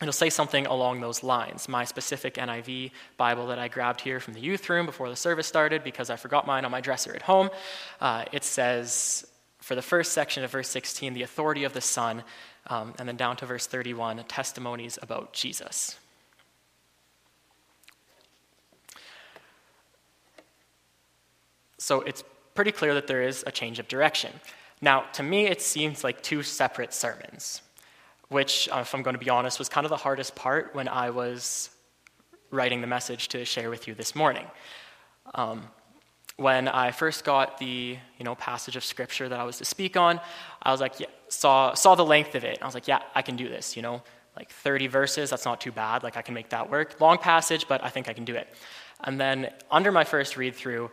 it'll 0.00 0.12
say 0.12 0.30
something 0.30 0.66
along 0.66 1.00
those 1.00 1.22
lines. 1.22 1.68
My 1.68 1.84
specific 1.84 2.34
NIV 2.34 2.92
Bible 3.16 3.48
that 3.48 3.58
I 3.58 3.68
grabbed 3.68 4.00
here 4.00 4.20
from 4.20 4.34
the 4.34 4.40
youth 4.40 4.68
room 4.68 4.86
before 4.86 5.08
the 5.08 5.16
service 5.16 5.46
started 5.46 5.82
because 5.82 6.10
I 6.10 6.16
forgot 6.16 6.46
mine 6.46 6.64
on 6.64 6.70
my 6.70 6.80
dresser 6.80 7.14
at 7.14 7.22
home, 7.22 7.50
uh, 8.00 8.24
it 8.32 8.44
says 8.44 9.26
for 9.60 9.74
the 9.74 9.82
first 9.82 10.12
section 10.12 10.44
of 10.44 10.50
verse 10.50 10.68
16, 10.68 11.14
the 11.14 11.22
authority 11.22 11.64
of 11.64 11.72
the 11.72 11.80
Son, 11.80 12.22
um, 12.68 12.94
and 12.98 13.08
then 13.08 13.16
down 13.16 13.36
to 13.36 13.46
verse 13.46 13.66
31, 13.66 14.22
testimonies 14.24 14.98
about 15.02 15.32
Jesus. 15.32 15.98
So 21.78 22.00
it's 22.02 22.22
pretty 22.54 22.72
clear 22.72 22.94
that 22.94 23.06
there 23.06 23.22
is 23.22 23.44
a 23.46 23.52
change 23.52 23.78
of 23.78 23.88
direction. 23.88 24.32
Now, 24.80 25.04
to 25.14 25.22
me, 25.22 25.46
it 25.46 25.62
seems 25.62 26.04
like 26.04 26.22
two 26.22 26.42
separate 26.42 26.92
sermons, 26.92 27.62
which, 28.28 28.68
uh, 28.70 28.80
if 28.80 28.94
I'm 28.94 29.02
going 29.02 29.14
to 29.14 29.24
be 29.24 29.30
honest, 29.30 29.58
was 29.58 29.68
kind 29.68 29.84
of 29.84 29.90
the 29.90 29.96
hardest 29.96 30.34
part 30.34 30.74
when 30.74 30.88
I 30.88 31.10
was 31.10 31.70
writing 32.50 32.80
the 32.80 32.86
message 32.86 33.28
to 33.28 33.44
share 33.44 33.70
with 33.70 33.88
you 33.88 33.94
this 33.94 34.14
morning. 34.14 34.46
Um, 35.34 35.64
when 36.36 36.68
I 36.68 36.92
first 36.92 37.24
got 37.24 37.58
the 37.58 37.98
you 38.18 38.24
know 38.24 38.34
passage 38.36 38.76
of 38.76 38.84
scripture 38.84 39.28
that 39.28 39.38
I 39.38 39.44
was 39.44 39.58
to 39.58 39.64
speak 39.64 39.96
on, 39.96 40.20
I 40.62 40.70
was 40.70 40.80
like, 40.80 41.00
yeah, 41.00 41.08
saw 41.28 41.74
saw 41.74 41.94
the 41.94 42.04
length 42.04 42.34
of 42.34 42.44
it. 42.44 42.58
I 42.62 42.64
was 42.64 42.74
like, 42.74 42.88
yeah, 42.88 43.00
I 43.14 43.22
can 43.22 43.36
do 43.36 43.48
this. 43.48 43.76
You 43.76 43.82
know, 43.82 44.02
like 44.36 44.50
30 44.50 44.86
verses, 44.86 45.30
that's 45.30 45.44
not 45.44 45.60
too 45.60 45.72
bad. 45.72 46.02
Like 46.02 46.16
I 46.16 46.22
can 46.22 46.34
make 46.34 46.50
that 46.50 46.70
work. 46.70 47.00
Long 47.00 47.18
passage, 47.18 47.66
but 47.66 47.82
I 47.82 47.88
think 47.88 48.08
I 48.08 48.12
can 48.12 48.24
do 48.24 48.34
it. 48.34 48.48
And 49.02 49.20
then 49.20 49.50
under 49.70 49.90
my 49.90 50.04
first 50.04 50.36
read 50.36 50.54
through, 50.54 50.90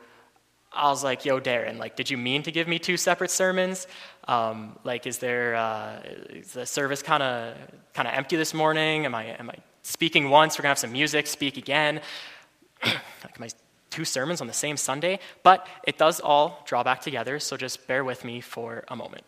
I 0.75 0.89
was 0.89 1.03
like, 1.03 1.25
yo, 1.25 1.39
Darren, 1.39 1.77
like, 1.77 1.95
did 1.95 2.09
you 2.09 2.17
mean 2.17 2.43
to 2.43 2.51
give 2.51 2.67
me 2.67 2.79
two 2.79 2.97
separate 2.97 3.31
sermons? 3.31 3.87
Um, 4.27 4.77
like, 4.83 5.07
is 5.07 5.19
there, 5.19 5.55
uh, 5.55 6.01
is 6.29 6.53
the 6.53 6.65
service 6.65 7.01
kind 7.01 7.23
of 7.23 7.55
kind 7.93 8.07
of 8.07 8.13
empty 8.13 8.35
this 8.35 8.53
morning? 8.53 9.05
Am 9.05 9.15
I, 9.15 9.25
am 9.39 9.49
I 9.49 9.55
speaking 9.83 10.29
once? 10.29 10.57
We're 10.57 10.63
going 10.63 10.67
to 10.67 10.71
have 10.71 10.79
some 10.79 10.91
music, 10.91 11.27
speak 11.27 11.57
again. 11.57 12.01
like, 12.85 13.39
my 13.39 13.49
two 13.89 14.05
sermons 14.05 14.41
on 14.41 14.47
the 14.47 14.53
same 14.53 14.75
Sunday? 14.75 15.19
But 15.43 15.65
it 15.87 15.97
does 15.97 16.19
all 16.19 16.63
draw 16.65 16.83
back 16.83 17.01
together, 17.01 17.39
so 17.39 17.55
just 17.55 17.87
bear 17.87 18.03
with 18.03 18.25
me 18.25 18.41
for 18.41 18.83
a 18.89 18.95
moment. 18.95 19.23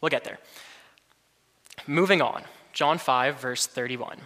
We'll 0.00 0.10
get 0.10 0.24
there. 0.24 0.38
Moving 1.86 2.20
on, 2.20 2.42
John 2.74 2.98
5, 2.98 3.40
verse 3.40 3.66
31. 3.66 4.18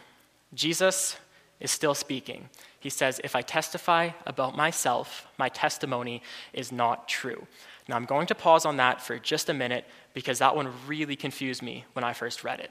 Jesus 0.52 1.16
is 1.60 1.70
still 1.70 1.94
speaking. 1.94 2.48
He 2.84 2.90
says, 2.90 3.18
If 3.24 3.34
I 3.34 3.40
testify 3.40 4.10
about 4.26 4.54
myself, 4.58 5.26
my 5.38 5.48
testimony 5.48 6.20
is 6.52 6.70
not 6.70 7.08
true. 7.08 7.46
Now, 7.88 7.96
I'm 7.96 8.04
going 8.04 8.26
to 8.26 8.34
pause 8.34 8.66
on 8.66 8.76
that 8.76 9.00
for 9.00 9.18
just 9.18 9.48
a 9.48 9.54
minute 9.54 9.86
because 10.12 10.38
that 10.40 10.54
one 10.54 10.70
really 10.86 11.16
confused 11.16 11.62
me 11.62 11.86
when 11.94 12.04
I 12.04 12.12
first 12.12 12.44
read 12.44 12.60
it. 12.60 12.70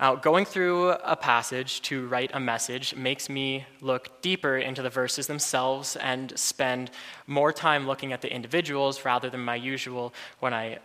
Now, 0.00 0.16
going 0.16 0.46
through 0.46 0.90
a 0.90 1.14
passage 1.14 1.80
to 1.82 2.08
write 2.08 2.32
a 2.34 2.40
message 2.40 2.92
makes 2.96 3.28
me 3.28 3.64
look 3.80 4.20
deeper 4.20 4.58
into 4.58 4.82
the 4.82 4.90
verses 4.90 5.28
themselves 5.28 5.94
and 5.94 6.36
spend 6.36 6.90
more 7.28 7.52
time 7.52 7.86
looking 7.86 8.12
at 8.12 8.20
the 8.20 8.34
individuals 8.34 9.04
rather 9.04 9.30
than 9.30 9.44
my 9.44 9.54
usual 9.54 10.12
when 10.40 10.52
I 10.52 10.80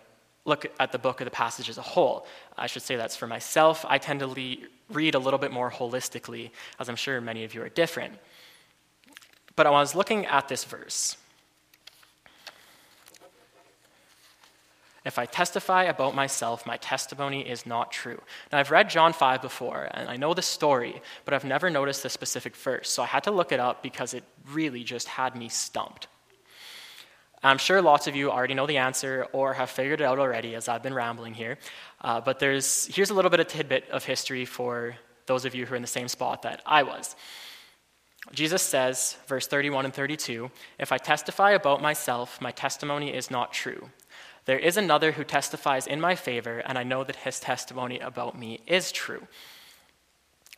look 0.46 0.68
at 0.80 0.92
the 0.92 1.00
book 1.00 1.20
or 1.20 1.26
the 1.26 1.32
passage 1.32 1.68
as 1.68 1.80
a 1.80 1.82
whole. 1.82 2.28
I 2.58 2.68
should 2.68 2.82
say 2.82 2.96
that's 2.96 3.16
for 3.16 3.28
myself. 3.28 3.86
I 3.88 3.98
tend 3.98 4.20
to 4.20 4.28
le- 4.28 4.68
read 4.90 5.16
a 5.16 5.20
little 5.20 5.40
bit 5.40 5.52
more 5.52 5.72
holistically, 5.72 6.52
as 6.80 6.90
I'm 6.90 6.96
sure 6.96 7.20
many 7.22 7.44
of 7.44 7.54
you 7.54 7.62
are 7.62 7.70
different. 7.70 8.14
But 9.56 9.68
I 9.68 9.72
was 9.72 9.96
looking 9.96 10.26
at 10.26 10.48
this 10.48 10.64
verse. 10.64 11.18
If 15.06 15.20
I 15.20 15.26
testify 15.26 15.84
about 15.84 16.16
myself, 16.16 16.66
my 16.66 16.78
testimony 16.78 17.42
is 17.42 17.66
not 17.66 17.92
true. 17.92 18.22
Now, 18.52 18.60
I've 18.60 18.72
read 18.72 18.90
John 18.90 19.12
5 19.12 19.42
before, 19.42 19.90
and 19.92 20.10
I 20.10 20.16
know 20.16 20.34
the 20.34 20.42
story, 20.42 21.02
but 21.26 21.34
I've 21.34 21.44
never 21.44 21.70
noticed 21.70 22.04
the 22.04 22.10
specific 22.10 22.56
verse. 22.56 22.90
So 22.90 23.04
I 23.04 23.08
had 23.08 23.24
to 23.26 23.32
look 23.32 23.52
it 23.52 23.60
up 23.60 23.84
because 23.84 24.14
it 24.14 24.24
really 24.52 24.84
just 24.84 25.10
had 25.10 25.36
me 25.36 25.50
stumped. 25.50 26.08
I'm 27.44 27.58
sure 27.58 27.82
lots 27.82 28.08
of 28.08 28.16
you 28.16 28.32
already 28.32 28.54
know 28.54 28.66
the 28.66 28.78
answer 28.78 29.28
or 29.34 29.54
have 29.54 29.70
figured 29.70 30.00
it 30.02 30.06
out 30.06 30.18
already 30.18 30.56
as 30.56 30.70
I've 30.70 30.84
been 30.84 30.94
rambling 30.94 31.34
here. 31.34 31.58
Uh, 32.02 32.22
but 32.22 32.40
there's, 32.40 32.86
here's 32.86 33.10
a 33.10 33.14
little 33.14 33.32
bit 33.32 33.42
of 33.42 33.48
tidbit 33.48 33.90
of 33.90 34.06
history 34.06 34.46
for 34.46 34.96
those 35.26 35.44
of 35.46 35.54
you 35.54 35.66
who 35.66 35.74
are 35.74 35.76
in 35.76 35.82
the 35.82 35.88
same 35.88 36.08
spot 36.08 36.44
that 36.44 36.62
I 36.66 36.84
was. 36.84 37.16
Jesus 38.32 38.62
says, 38.62 39.18
verse 39.28 39.48
31 39.48 39.86
and 39.86 39.94
32, 39.94 40.50
If 40.80 40.92
I 40.94 40.98
testify 40.98 41.52
about 41.52 41.82
myself, 41.82 42.40
my 42.40 42.52
testimony 42.52 43.14
is 43.14 43.30
not 43.30 43.52
true. 43.52 43.90
There 44.46 44.60
is 44.60 44.78
another 44.78 45.14
who 45.14 45.24
testifies 45.24 45.88
in 45.88 46.00
my 46.00 46.16
favor, 46.16 46.60
and 46.60 46.78
I 46.78 46.84
know 46.84 47.04
that 47.04 47.18
his 47.18 47.40
testimony 47.40 48.00
about 48.00 48.38
me 48.38 48.62
is 48.68 48.92
true. 48.92 49.28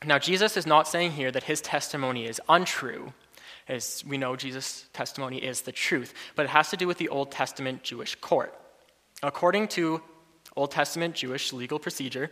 Now, 0.03 0.19
Jesus 0.19 0.57
is 0.57 0.67
not 0.67 0.87
saying 0.87 1.13
here 1.13 1.31
that 1.31 1.43
his 1.43 1.61
testimony 1.61 2.25
is 2.25 2.41
untrue, 2.47 3.13
as 3.67 4.03
we 4.07 4.17
know, 4.17 4.35
Jesus' 4.35 4.85
testimony 4.93 5.37
is 5.37 5.61
the 5.61 5.71
truth, 5.71 6.13
but 6.35 6.45
it 6.45 6.49
has 6.49 6.69
to 6.69 6.77
do 6.77 6.87
with 6.87 6.97
the 6.97 7.09
Old 7.09 7.31
Testament 7.31 7.83
Jewish 7.83 8.15
court. 8.15 8.53
According 9.23 9.69
to 9.69 10.01
Old 10.55 10.71
Testament 10.71 11.15
Jewish 11.15 11.51
legal 11.51 11.79
procedure, 11.79 12.29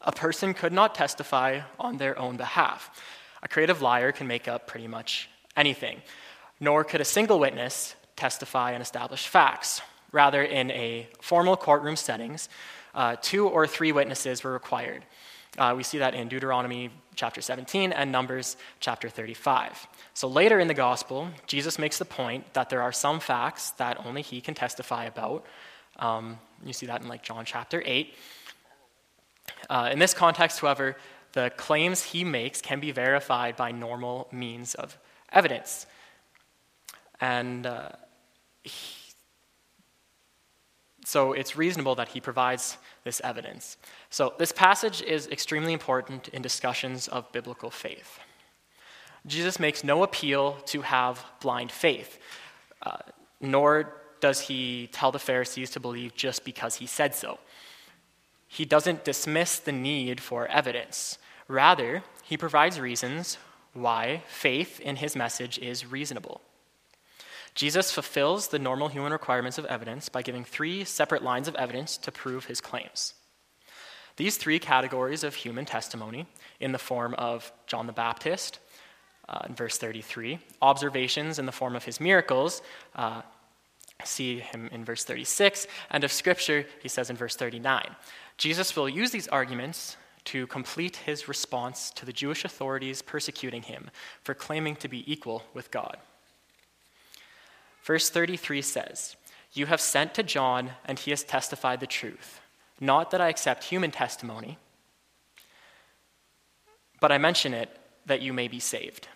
a 0.00 0.12
person 0.12 0.54
could 0.54 0.72
not 0.72 0.94
testify 0.94 1.60
on 1.78 1.96
their 1.96 2.18
own 2.18 2.36
behalf. 2.36 3.02
A 3.42 3.48
creative 3.48 3.82
liar 3.82 4.12
can 4.12 4.26
make 4.26 4.46
up 4.46 4.66
pretty 4.66 4.86
much 4.86 5.28
anything, 5.56 6.00
nor 6.60 6.84
could 6.84 7.00
a 7.00 7.04
single 7.04 7.38
witness 7.38 7.96
testify 8.14 8.72
and 8.72 8.82
establish 8.82 9.26
facts. 9.26 9.82
Rather, 10.12 10.42
in 10.42 10.70
a 10.70 11.08
formal 11.20 11.56
courtroom 11.56 11.96
settings, 11.96 12.48
uh, 12.94 13.16
two 13.20 13.48
or 13.48 13.66
three 13.66 13.92
witnesses 13.92 14.42
were 14.44 14.52
required. 14.52 15.04
Uh, 15.58 15.74
we 15.76 15.82
see 15.82 15.98
that 15.98 16.14
in 16.14 16.28
Deuteronomy 16.28 16.90
chapter 17.16 17.40
17 17.40 17.92
and 17.92 18.12
Numbers 18.12 18.56
chapter 18.78 19.08
35. 19.08 19.88
So 20.14 20.28
later 20.28 20.60
in 20.60 20.68
the 20.68 20.74
gospel, 20.74 21.28
Jesus 21.46 21.78
makes 21.78 21.98
the 21.98 22.04
point 22.04 22.54
that 22.54 22.70
there 22.70 22.82
are 22.82 22.92
some 22.92 23.18
facts 23.18 23.70
that 23.72 24.04
only 24.06 24.22
he 24.22 24.40
can 24.40 24.54
testify 24.54 25.04
about. 25.04 25.44
Um, 25.98 26.38
you 26.64 26.72
see 26.72 26.86
that 26.86 27.02
in 27.02 27.08
like 27.08 27.22
John 27.22 27.44
chapter 27.44 27.82
8. 27.84 28.14
Uh, 29.68 29.88
in 29.92 29.98
this 29.98 30.14
context, 30.14 30.60
however, 30.60 30.96
the 31.32 31.50
claims 31.56 32.02
he 32.02 32.24
makes 32.24 32.60
can 32.60 32.80
be 32.80 32.92
verified 32.92 33.56
by 33.56 33.72
normal 33.72 34.28
means 34.30 34.74
of 34.74 34.96
evidence. 35.32 35.86
And 37.20 37.66
uh, 37.66 37.90
he, 38.62 39.06
so 41.04 41.32
it's 41.32 41.56
reasonable 41.56 41.94
that 41.96 42.08
he 42.08 42.20
provides 42.20 42.78
this 43.04 43.20
evidence. 43.22 43.76
So 44.10 44.34
this 44.38 44.52
passage 44.52 45.02
is 45.02 45.26
extremely 45.28 45.72
important 45.72 46.28
in 46.28 46.42
discussions 46.42 47.08
of 47.08 47.30
biblical 47.32 47.70
faith. 47.70 48.18
Jesus 49.26 49.58
makes 49.58 49.82
no 49.82 50.02
appeal 50.02 50.52
to 50.66 50.82
have 50.82 51.24
blind 51.40 51.72
faith, 51.72 52.18
uh, 52.82 52.98
nor 53.40 53.92
does 54.20 54.40
he 54.40 54.88
tell 54.92 55.10
the 55.12 55.18
Pharisees 55.18 55.70
to 55.70 55.80
believe 55.80 56.14
just 56.14 56.44
because 56.44 56.76
he 56.76 56.86
said 56.86 57.14
so. 57.14 57.38
He 58.46 58.64
doesn't 58.64 59.04
dismiss 59.04 59.58
the 59.58 59.72
need 59.72 60.20
for 60.20 60.46
evidence. 60.46 61.18
Rather, 61.48 62.02
he 62.22 62.36
provides 62.36 62.80
reasons 62.80 63.38
why 63.72 64.22
faith 64.28 64.80
in 64.80 64.96
his 64.96 65.14
message 65.14 65.58
is 65.58 65.86
reasonable. 65.86 66.40
Jesus 67.54 67.90
fulfills 67.90 68.48
the 68.48 68.58
normal 68.58 68.88
human 68.88 69.12
requirements 69.12 69.58
of 69.58 69.64
evidence 69.66 70.08
by 70.08 70.22
giving 70.22 70.44
three 70.44 70.84
separate 70.84 71.22
lines 71.22 71.48
of 71.48 71.54
evidence 71.56 71.96
to 71.98 72.12
prove 72.12 72.46
his 72.46 72.60
claims. 72.60 73.14
These 74.16 74.36
three 74.38 74.58
categories 74.58 75.24
of 75.24 75.34
human 75.34 75.64
testimony, 75.64 76.26
in 76.60 76.72
the 76.72 76.78
form 76.78 77.14
of 77.14 77.52
John 77.66 77.86
the 77.86 77.92
Baptist, 77.92 78.60
uh, 79.28 79.40
in 79.48 79.54
verse 79.54 79.76
33, 79.76 80.38
observations 80.62 81.38
in 81.38 81.46
the 81.46 81.52
form 81.52 81.76
of 81.76 81.84
his 81.84 82.00
miracles, 82.00 82.62
uh, 82.94 83.22
see 84.04 84.40
him 84.40 84.68
in 84.72 84.84
verse 84.84 85.04
36, 85.04 85.66
and 85.90 86.04
of 86.04 86.12
Scripture, 86.12 86.66
he 86.80 86.88
says 86.88 87.10
in 87.10 87.16
verse 87.16 87.36
39. 87.36 87.94
Jesus 88.38 88.76
will 88.76 88.88
use 88.88 89.10
these 89.10 89.28
arguments 89.28 89.96
to 90.26 90.46
complete 90.48 90.96
his 90.96 91.28
response 91.28 91.90
to 91.92 92.04
the 92.04 92.12
Jewish 92.12 92.44
authorities 92.44 93.00
persecuting 93.00 93.62
him 93.62 93.90
for 94.22 94.34
claiming 94.34 94.76
to 94.76 94.88
be 94.88 95.10
equal 95.10 95.44
with 95.54 95.70
God. 95.70 95.96
Verse 97.82 98.10
33 98.10 98.62
says, 98.62 99.16
You 99.52 99.66
have 99.66 99.80
sent 99.80 100.14
to 100.14 100.22
John, 100.22 100.72
and 100.84 100.98
he 100.98 101.12
has 101.12 101.22
testified 101.22 101.80
the 101.80 101.86
truth. 101.86 102.40
Not 102.80 103.10
that 103.10 103.20
I 103.20 103.28
accept 103.28 103.64
human 103.64 103.90
testimony, 103.90 104.58
but 107.00 107.12
I 107.12 107.18
mention 107.18 107.54
it 107.54 107.76
that 108.06 108.22
you 108.22 108.32
may 108.32 108.48
be 108.48 108.60
saved. 108.60 109.08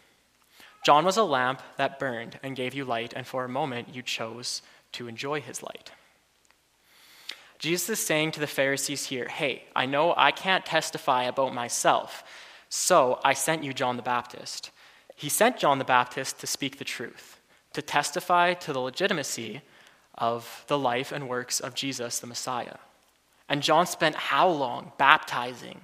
John 0.84 1.04
was 1.04 1.16
a 1.16 1.24
lamp 1.24 1.62
that 1.76 1.98
burned 1.98 2.38
and 2.42 2.56
gave 2.56 2.74
you 2.74 2.84
light, 2.84 3.12
and 3.14 3.26
for 3.26 3.44
a 3.44 3.48
moment 3.48 3.94
you 3.94 4.02
chose 4.02 4.62
to 4.92 5.08
enjoy 5.08 5.40
his 5.40 5.62
light. 5.62 5.92
Jesus 7.58 7.90
is 7.90 8.06
saying 8.06 8.32
to 8.32 8.40
the 8.40 8.46
Pharisees 8.46 9.06
here, 9.06 9.28
Hey, 9.28 9.64
I 9.76 9.84
know 9.84 10.14
I 10.16 10.30
can't 10.30 10.64
testify 10.64 11.24
about 11.24 11.54
myself, 11.54 12.24
so 12.70 13.20
I 13.22 13.34
sent 13.34 13.62
you 13.62 13.74
John 13.74 13.96
the 13.96 14.02
Baptist. 14.02 14.70
He 15.14 15.28
sent 15.28 15.58
John 15.58 15.78
the 15.78 15.84
Baptist 15.84 16.40
to 16.40 16.46
speak 16.46 16.78
the 16.78 16.84
truth 16.84 17.40
to 17.72 17.82
testify 17.82 18.54
to 18.54 18.72
the 18.72 18.80
legitimacy 18.80 19.62
of 20.14 20.64
the 20.66 20.78
life 20.78 21.12
and 21.12 21.28
works 21.28 21.60
of 21.60 21.74
Jesus, 21.74 22.18
the 22.18 22.26
Messiah. 22.26 22.76
And 23.50 23.62
John 23.62 23.86
spent 23.86 24.14
how 24.14 24.48
long 24.48 24.92
baptizing 24.96 25.80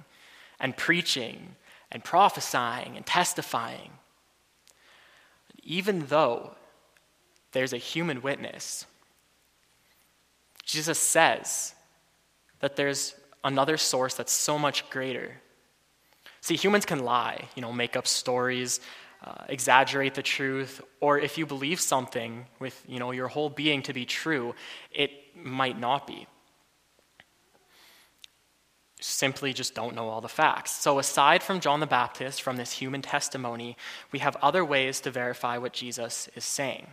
and 0.57 0.75
preaching 0.75 1.55
and 1.91 2.01
prophesying 2.03 2.95
and 2.95 3.05
testifying? 3.05 3.91
Even 5.63 6.05
though 6.07 6.55
there's 7.51 7.73
a 7.73 7.77
human 7.77 8.21
witness, 8.21 8.85
Jesus 10.63 10.97
says 10.97 11.75
that 12.61 12.77
there's 12.77 13.15
another 13.43 13.75
source 13.75 14.15
that's 14.15 14.31
so 14.31 14.57
much 14.57 14.89
greater. 14.89 15.35
See, 16.39 16.55
humans 16.55 16.85
can 16.85 16.99
lie, 16.99 17.49
you 17.55 17.61
know, 17.61 17.73
make 17.73 17.97
up 17.97 18.07
stories, 18.07 18.79
uh, 19.25 19.43
exaggerate 19.49 20.13
the 20.13 20.23
truth, 20.23 20.81
or 21.01 21.19
if 21.19 21.37
you 21.37 21.45
believe 21.45 21.81
something 21.81 22.45
with 22.59 22.81
you 22.87 22.99
know, 22.99 23.11
your 23.11 23.27
whole 23.27 23.49
being 23.49 23.81
to 23.83 23.93
be 23.93 24.05
true, 24.05 24.55
it 24.91 25.11
might 25.35 25.77
not 25.77 26.07
be. 26.07 26.27
Simply 28.99 29.53
just 29.53 29.75
don't 29.75 29.95
know 29.95 30.09
all 30.09 30.21
the 30.21 30.27
facts. 30.27 30.71
So, 30.71 30.97
aside 30.97 31.43
from 31.43 31.59
John 31.59 31.79
the 31.79 31.85
Baptist, 31.85 32.41
from 32.41 32.57
this 32.57 32.71
human 32.73 33.03
testimony, 33.03 33.77
we 34.11 34.19
have 34.19 34.35
other 34.37 34.65
ways 34.65 34.99
to 35.01 35.11
verify 35.11 35.57
what 35.57 35.73
Jesus 35.73 36.27
is 36.35 36.43
saying. 36.43 36.87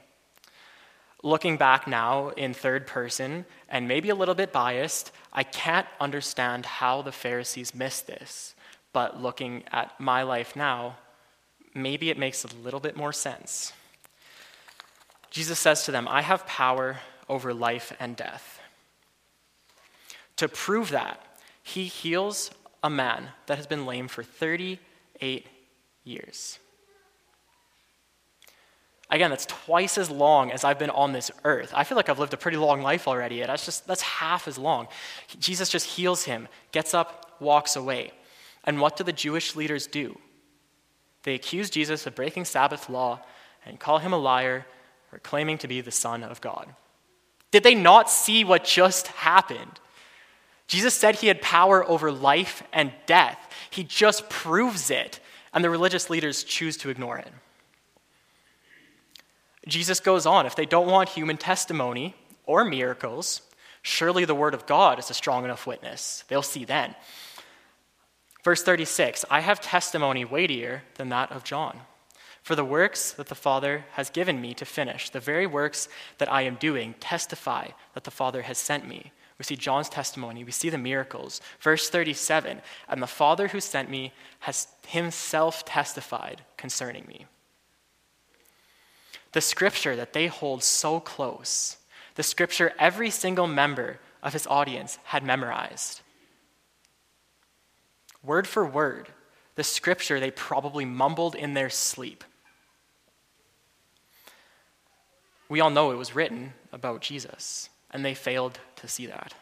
Looking 1.22 1.56
back 1.56 1.86
now 1.86 2.28
in 2.30 2.52
third 2.52 2.86
person, 2.86 3.46
and 3.70 3.88
maybe 3.88 4.10
a 4.10 4.14
little 4.14 4.34
bit 4.34 4.52
biased, 4.52 5.12
I 5.32 5.44
can't 5.44 5.86
understand 5.98 6.66
how 6.66 7.00
the 7.00 7.12
Pharisees 7.12 7.74
missed 7.74 8.06
this. 8.06 8.54
But 8.92 9.22
looking 9.22 9.64
at 9.72 9.98
my 9.98 10.22
life 10.22 10.54
now, 10.54 10.96
maybe 11.74 12.10
it 12.10 12.18
makes 12.18 12.44
a 12.44 12.54
little 12.62 12.80
bit 12.80 12.96
more 12.96 13.14
sense. 13.14 13.72
Jesus 15.30 15.58
says 15.58 15.84
to 15.86 15.90
them, 15.90 16.06
I 16.08 16.20
have 16.20 16.46
power 16.46 16.98
over 17.28 17.54
life 17.54 17.92
and 17.98 18.14
death. 18.14 18.60
To 20.36 20.48
prove 20.48 20.90
that, 20.90 21.20
he 21.64 21.84
heals 21.86 22.50
a 22.82 22.90
man 22.90 23.30
that 23.46 23.56
has 23.56 23.66
been 23.66 23.86
lame 23.86 24.06
for 24.06 24.22
38 24.22 25.46
years. 26.04 26.58
Again, 29.10 29.30
that's 29.30 29.46
twice 29.46 29.96
as 29.96 30.10
long 30.10 30.52
as 30.52 30.62
I've 30.62 30.78
been 30.78 30.90
on 30.90 31.12
this 31.12 31.30
earth. 31.42 31.72
I 31.74 31.84
feel 31.84 31.96
like 31.96 32.08
I've 32.08 32.18
lived 32.18 32.34
a 32.34 32.36
pretty 32.36 32.58
long 32.58 32.82
life 32.82 33.08
already. 33.08 33.40
That's 33.40 33.64
just 33.64 33.86
that's 33.86 34.02
half 34.02 34.46
as 34.46 34.58
long. 34.58 34.88
Jesus 35.38 35.70
just 35.70 35.86
heals 35.86 36.24
him, 36.24 36.48
gets 36.70 36.92
up, 36.92 37.36
walks 37.40 37.76
away. 37.76 38.12
And 38.64 38.80
what 38.80 38.96
do 38.96 39.04
the 39.04 39.12
Jewish 39.12 39.56
leaders 39.56 39.86
do? 39.86 40.18
They 41.22 41.34
accuse 41.34 41.70
Jesus 41.70 42.06
of 42.06 42.14
breaking 42.14 42.44
Sabbath 42.44 42.90
law 42.90 43.20
and 43.64 43.80
call 43.80 43.98
him 43.98 44.12
a 44.12 44.18
liar 44.18 44.66
for 45.08 45.18
claiming 45.18 45.56
to 45.58 45.68
be 45.68 45.80
the 45.80 45.90
Son 45.90 46.22
of 46.22 46.42
God. 46.42 46.74
Did 47.50 47.62
they 47.62 47.74
not 47.74 48.10
see 48.10 48.44
what 48.44 48.64
just 48.64 49.06
happened? 49.08 49.80
Jesus 50.66 50.94
said 50.94 51.16
he 51.16 51.28
had 51.28 51.42
power 51.42 51.86
over 51.88 52.10
life 52.10 52.62
and 52.72 52.92
death. 53.06 53.52
He 53.70 53.84
just 53.84 54.28
proves 54.28 54.90
it, 54.90 55.20
and 55.52 55.62
the 55.62 55.70
religious 55.70 56.08
leaders 56.08 56.42
choose 56.44 56.76
to 56.78 56.90
ignore 56.90 57.18
it. 57.18 57.30
Jesus 59.66 60.00
goes 60.00 60.26
on 60.26 60.46
if 60.46 60.56
they 60.56 60.66
don't 60.66 60.88
want 60.88 61.08
human 61.10 61.36
testimony 61.36 62.14
or 62.46 62.64
miracles, 62.64 63.42
surely 63.82 64.24
the 64.24 64.34
word 64.34 64.54
of 64.54 64.66
God 64.66 64.98
is 64.98 65.10
a 65.10 65.14
strong 65.14 65.44
enough 65.44 65.66
witness. 65.66 66.24
They'll 66.28 66.42
see 66.42 66.64
then. 66.64 66.94
Verse 68.42 68.62
36 68.62 69.24
I 69.30 69.40
have 69.40 69.60
testimony 69.60 70.24
weightier 70.24 70.82
than 70.96 71.08
that 71.08 71.32
of 71.32 71.44
John. 71.44 71.80
For 72.42 72.54
the 72.54 72.64
works 72.64 73.12
that 73.12 73.28
the 73.28 73.34
Father 73.34 73.86
has 73.92 74.10
given 74.10 74.38
me 74.38 74.52
to 74.54 74.66
finish, 74.66 75.08
the 75.08 75.18
very 75.18 75.46
works 75.46 75.88
that 76.18 76.30
I 76.30 76.42
am 76.42 76.56
doing, 76.56 76.94
testify 77.00 77.68
that 77.94 78.04
the 78.04 78.10
Father 78.10 78.42
has 78.42 78.58
sent 78.58 78.86
me. 78.86 79.12
We 79.38 79.44
see 79.44 79.56
John's 79.56 79.88
testimony, 79.88 80.44
we 80.44 80.52
see 80.52 80.70
the 80.70 80.78
miracles. 80.78 81.40
Verse 81.60 81.88
37 81.90 82.62
And 82.88 83.02
the 83.02 83.06
Father 83.06 83.48
who 83.48 83.60
sent 83.60 83.90
me 83.90 84.12
has 84.40 84.68
himself 84.86 85.64
testified 85.64 86.42
concerning 86.56 87.04
me. 87.06 87.26
The 89.32 89.40
scripture 89.40 89.96
that 89.96 90.12
they 90.12 90.28
hold 90.28 90.62
so 90.62 91.00
close, 91.00 91.78
the 92.14 92.22
scripture 92.22 92.72
every 92.78 93.10
single 93.10 93.48
member 93.48 93.98
of 94.22 94.32
his 94.32 94.46
audience 94.46 94.98
had 95.04 95.24
memorized 95.24 96.00
word 98.24 98.46
for 98.46 98.64
word, 98.64 99.08
the 99.54 99.64
scripture 99.64 100.18
they 100.18 100.30
probably 100.30 100.84
mumbled 100.84 101.34
in 101.34 101.54
their 101.54 101.70
sleep. 101.70 102.24
We 105.48 105.60
all 105.60 105.70
know 105.70 105.90
it 105.90 105.96
was 105.96 106.14
written 106.14 106.54
about 106.72 107.02
Jesus, 107.02 107.68
and 107.94 108.04
they 108.04 108.12
failed 108.12 108.58
to 108.76 108.88
see 108.88 109.06
that. 109.06 109.32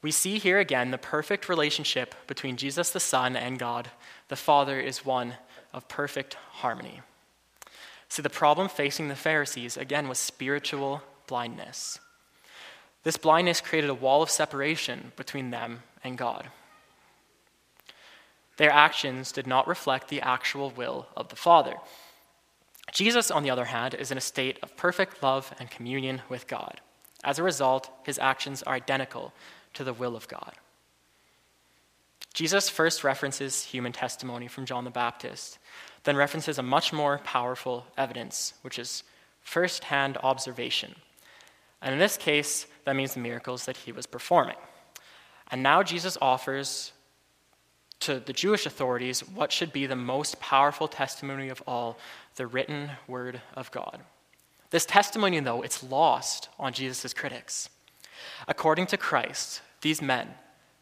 We 0.00 0.10
see 0.10 0.38
here 0.38 0.58
again 0.58 0.90
the 0.90 0.98
perfect 0.98 1.48
relationship 1.48 2.14
between 2.26 2.56
Jesus 2.56 2.90
the 2.90 3.00
Son 3.00 3.36
and 3.36 3.58
God. 3.58 3.90
The 4.28 4.36
Father 4.36 4.80
is 4.80 5.04
one 5.04 5.34
of 5.74 5.88
perfect 5.88 6.34
harmony. 6.34 7.02
See, 8.08 8.22
the 8.22 8.30
problem 8.30 8.68
facing 8.68 9.08
the 9.08 9.16
Pharisees, 9.16 9.76
again, 9.76 10.08
was 10.08 10.18
spiritual 10.18 11.02
blindness. 11.26 11.98
This 13.04 13.16
blindness 13.16 13.60
created 13.60 13.90
a 13.90 13.94
wall 13.94 14.22
of 14.22 14.30
separation 14.30 15.12
between 15.16 15.50
them 15.50 15.82
and 16.04 16.16
God. 16.16 16.48
Their 18.56 18.70
actions 18.70 19.32
did 19.32 19.46
not 19.46 19.66
reflect 19.66 20.08
the 20.08 20.20
actual 20.20 20.70
will 20.70 21.06
of 21.16 21.28
the 21.28 21.36
Father. 21.36 21.76
Jesus, 22.90 23.30
on 23.30 23.42
the 23.42 23.50
other 23.50 23.66
hand, 23.66 23.94
is 23.94 24.10
in 24.10 24.18
a 24.18 24.22
state 24.22 24.58
of 24.62 24.76
perfect 24.76 25.22
love 25.22 25.54
and 25.58 25.70
communion 25.70 26.22
with 26.28 26.46
God. 26.46 26.80
As 27.22 27.38
a 27.38 27.42
result, 27.42 27.90
his 28.02 28.18
actions 28.18 28.62
are 28.64 28.74
identical 28.74 29.32
to 29.74 29.84
the 29.84 29.92
will 29.92 30.16
of 30.16 30.26
God. 30.28 30.52
Jesus 32.34 32.68
first 32.68 33.04
references 33.04 33.64
human 33.64 33.92
testimony 33.92 34.48
from 34.48 34.66
John 34.66 34.84
the 34.84 34.90
Baptist, 34.90 35.58
then 36.04 36.16
references 36.16 36.58
a 36.58 36.62
much 36.62 36.92
more 36.92 37.18
powerful 37.18 37.86
evidence, 37.96 38.54
which 38.62 38.78
is 38.78 39.04
first 39.42 39.84
hand 39.84 40.18
observation. 40.22 40.94
And 41.82 41.92
in 41.92 41.98
this 41.98 42.16
case, 42.16 42.66
that 42.84 42.96
means 42.96 43.14
the 43.14 43.20
miracles 43.20 43.66
that 43.66 43.76
he 43.76 43.92
was 43.92 44.06
performing. 44.06 44.56
And 45.50 45.62
now 45.62 45.82
Jesus 45.82 46.16
offers 46.20 46.92
to 48.00 48.18
the 48.18 48.32
Jewish 48.32 48.66
authorities 48.66 49.20
what 49.28 49.52
should 49.52 49.72
be 49.72 49.86
the 49.86 49.94
most 49.94 50.40
powerful 50.40 50.88
testimony 50.88 51.50
of 51.50 51.62
all 51.66 51.98
the 52.36 52.46
written 52.46 52.90
word 53.06 53.40
of 53.54 53.70
God. 53.70 54.00
This 54.70 54.86
testimony, 54.86 55.38
though, 55.40 55.62
it's 55.62 55.82
lost 55.82 56.48
on 56.58 56.72
Jesus' 56.72 57.12
critics. 57.12 57.68
According 58.48 58.86
to 58.86 58.96
Christ, 58.96 59.60
these 59.82 60.00
men 60.00 60.28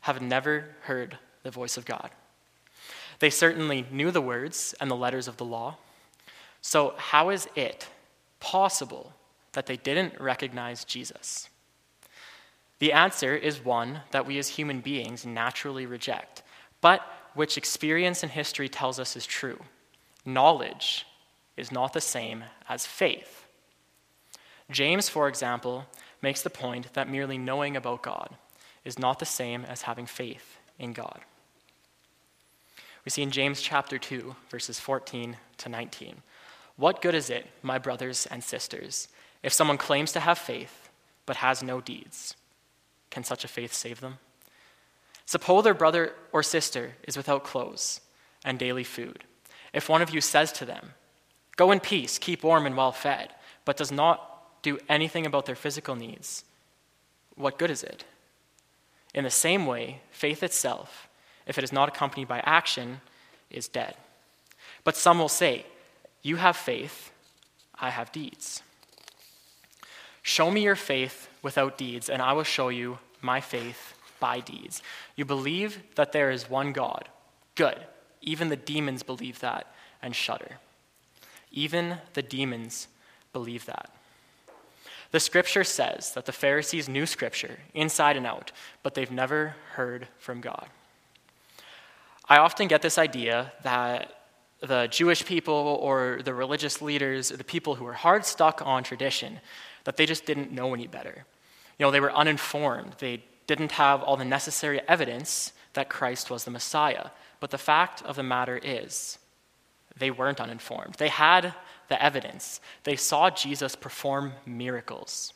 have 0.01 0.23
never 0.23 0.77
heard 0.83 1.19
the 1.43 1.51
voice 1.51 1.77
of 1.77 1.85
God. 1.85 2.11
They 3.19 3.31
certainly 3.31 3.85
knew 3.91 4.11
the 4.11 4.21
words 4.21 4.75
and 4.81 4.91
the 4.91 4.97
letters 4.97 5.29
of 5.29 5.37
the 5.37 5.45
law. 5.45 5.77
So, 6.63 6.95
how 6.97 7.31
is 7.31 7.49
it 7.55 7.89
possible 8.39 9.13
that 9.53 9.67
they 9.67 9.77
didn't 9.77 10.21
recognize 10.21 10.85
Jesus? 10.85 11.49
The 12.79 12.93
answer 12.93 13.35
is 13.35 13.65
one 13.65 14.01
that 14.11 14.27
we 14.27 14.39
as 14.39 14.49
human 14.49 14.81
beings 14.81 15.27
naturally 15.27 15.85
reject, 15.85 16.43
but 16.81 17.03
which 17.35 17.59
experience 17.59 18.23
and 18.23 18.33
history 18.33 18.69
tells 18.69 18.99
us 18.99 19.17
is 19.17 19.27
true. 19.27 19.59
Knowledge 20.25 21.07
is 21.57 21.73
not 21.73 21.93
the 21.93 22.01
same 22.01 22.45
as 22.69 22.87
faith. 22.87 23.47
James, 24.71 25.09
for 25.09 25.29
example, 25.29 25.87
makes 26.23 26.43
the 26.43 26.51
point 26.51 26.93
that 26.95 27.09
merely 27.09 27.39
knowing 27.39 27.77
about 27.77 28.03
God 28.03 28.37
is 28.85 28.99
not 28.99 29.19
the 29.19 29.27
same 29.27 29.65
as 29.65 29.83
having 29.83 30.07
faith 30.07 30.59
in 30.79 30.93
God. 30.93 31.21
We 33.05 33.11
see 33.11 33.23
in 33.23 33.31
James 33.31 33.61
chapter 33.61 33.99
2, 33.99 34.37
verses 34.51 34.79
14 34.79 35.37
to 35.59 35.69
19. 35.69 36.23
What 36.77 37.03
good 37.03 37.15
is 37.15 37.31
it, 37.31 37.47
my 37.63 37.79
brothers 37.79 38.27
and 38.31 38.43
sisters, 38.43 39.09
if 39.43 39.53
someone 39.53 39.79
claims 39.79 40.13
to 40.13 40.21
have 40.21 40.39
faith 40.39 40.91
but 41.27 41.37
has 41.37 41.63
no 41.63 41.81
deeds? 41.81 42.37
Can 43.11 43.25
such 43.25 43.45
a 43.45 43.49
faith 43.49 43.73
save 43.73 44.01
them? 44.01 44.19
Suppose 45.27 45.65
their 45.65 45.75
brother 45.75 46.15
or 46.33 46.43
sister 46.43 46.93
is 47.07 47.17
without 47.17 47.45
clothes 47.45 48.01
and 48.45 48.59
daily 48.59 48.85
food. 48.85 49.25
If 49.73 49.89
one 49.89 50.03
of 50.03 50.11
you 50.11 50.21
says 50.21 50.53
to 50.53 50.65
them, 50.65 50.95
Go 51.61 51.73
in 51.73 51.81
peace, 51.81 52.17
keep 52.17 52.43
warm 52.43 52.65
and 52.65 52.75
well 52.75 52.91
fed, 52.91 53.35
but 53.67 53.77
does 53.77 53.93
not 53.93 54.63
do 54.63 54.79
anything 54.89 55.27
about 55.27 55.45
their 55.45 55.55
physical 55.55 55.95
needs, 55.95 56.43
what 57.35 57.59
good 57.59 57.71
is 57.71 57.83
it? 57.83 58.03
In 59.13 59.25
the 59.25 59.31
same 59.31 59.67
way, 59.67 60.01
faith 60.11 60.43
itself, 60.43 61.07
if 61.47 61.59
it 61.59 61.65
is 61.65 61.71
not 61.71 61.91
accompanied 61.91 62.29
by 62.29 62.41
action, 62.47 63.03
is 63.51 63.69
dead. 63.69 63.95
But 64.85 64.97
some 64.97 65.19
will 65.19 65.29
say, 65.29 65.67
You 66.23 66.37
have 66.37 66.57
faith, 66.57 67.13
I 67.79 67.91
have 67.91 68.11
deeds. 68.11 68.63
Show 70.23 70.51
me 70.51 70.63
your 70.63 70.77
faith 70.77 71.29
without 71.43 71.77
deeds, 71.77 72.09
and 72.09 72.23
I 72.23 72.33
will 72.33 72.43
show 72.43 72.71
you 72.71 73.01
my 73.21 73.43
faith 73.43 73.93
by 74.19 74.41
deeds. 74.41 74.83
You 75.15 75.27
believe 75.27 75.83
that 75.97 76.13
there 76.13 76.31
is 76.31 76.49
one 76.49 76.73
God. 76.73 77.11
Good. 77.55 77.85
Even 78.23 78.49
the 78.49 78.57
demons 78.57 79.03
believe 79.03 79.41
that 79.41 79.71
and 80.01 80.17
shudder. 80.17 80.57
Even 81.51 81.99
the 82.15 82.23
demons 82.23 82.89
believe 83.33 83.67
that. 83.67 83.91
The 85.11 85.21
scripture 85.21 85.65
says 85.65 86.13
that 86.15 86.27
the 86.27 86.33
Pharisees 86.33 86.89
knew 86.89 87.05
scripture 87.05 87.59
inside 87.75 88.17
and 88.17 88.27
out, 88.27 88.53
but 88.83 88.95
they've 88.95 89.11
never 89.11 89.57
heard 89.73 90.07
from 90.19 90.41
God. 90.41 90.69
I 92.29 92.39
often 92.39 92.69
get 92.69 92.81
this 92.81 92.97
idea 92.97 93.53
that 93.65 94.15
the 94.61 94.87
Jewish 94.87 95.25
people 95.25 95.79
or 95.81 96.21
the 96.25 96.35
religious 96.35 96.81
leaders, 96.81 97.31
the 97.31 97.43
people 97.43 97.75
who 97.75 97.85
were 97.85 97.95
hard 97.95 98.25
stuck 98.25 98.65
on 98.65 98.85
tradition, 98.85 99.41
that 99.85 99.97
they 99.97 100.07
just 100.07 100.27
didn't 100.27 100.53
know 100.53 100.75
any 100.75 100.87
better. 100.87 101.25
You 101.79 101.87
know, 101.87 101.91
they 101.91 102.01
were 102.01 102.13
uninformed. 102.13 102.95
They 102.99 103.25
didn't 103.47 103.73
have 103.73 104.03
all 104.03 104.17
the 104.17 104.25
necessary 104.25 104.81
evidence 104.87 105.53
that 105.73 105.89
Christ 105.89 106.31
was 106.31 106.45
the 106.45 106.51
Messiah. 106.53 107.09
But 107.41 107.51
the 107.51 107.59
fact 107.59 108.03
of 108.03 108.15
the 108.15 108.23
matter 108.23 108.61
is, 108.63 109.19
they 109.97 110.11
weren't 110.11 110.41
uninformed. 110.41 110.95
They 110.95 111.09
had 111.09 111.55
the 111.89 112.03
evidence. 112.03 112.61
They 112.85 112.97
saw 112.97 113.31
Jesus 113.31 113.77
perform 113.77 114.33
miracles. 114.47 115.33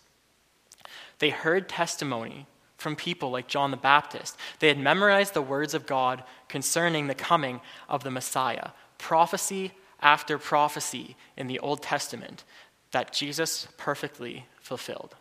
They 1.19 1.31
heard 1.31 1.69
testimony 1.69 2.47
from 2.77 2.97
people 2.97 3.31
like 3.31 3.49
John 3.49 3.71
the 3.71 3.77
Baptist. 3.77 4.37
They 4.59 4.69
had 4.69 4.79
memorized 4.79 5.35
the 5.35 5.43
words 5.43 5.75
of 5.75 5.87
God 5.87 6.23
concerning 6.49 7.07
the 7.07 7.15
coming 7.15 7.61
of 7.89 8.05
the 8.05 8.11
Messiah, 8.11 8.71
prophecy 8.99 9.73
after 10.01 10.39
prophecy 10.39 11.17
in 11.37 11.47
the 11.47 11.59
Old 11.61 11.83
Testament 11.83 12.45
that 12.91 13.13
Jesus 13.13 13.69
perfectly 13.77 14.47
fulfilled 14.61 15.15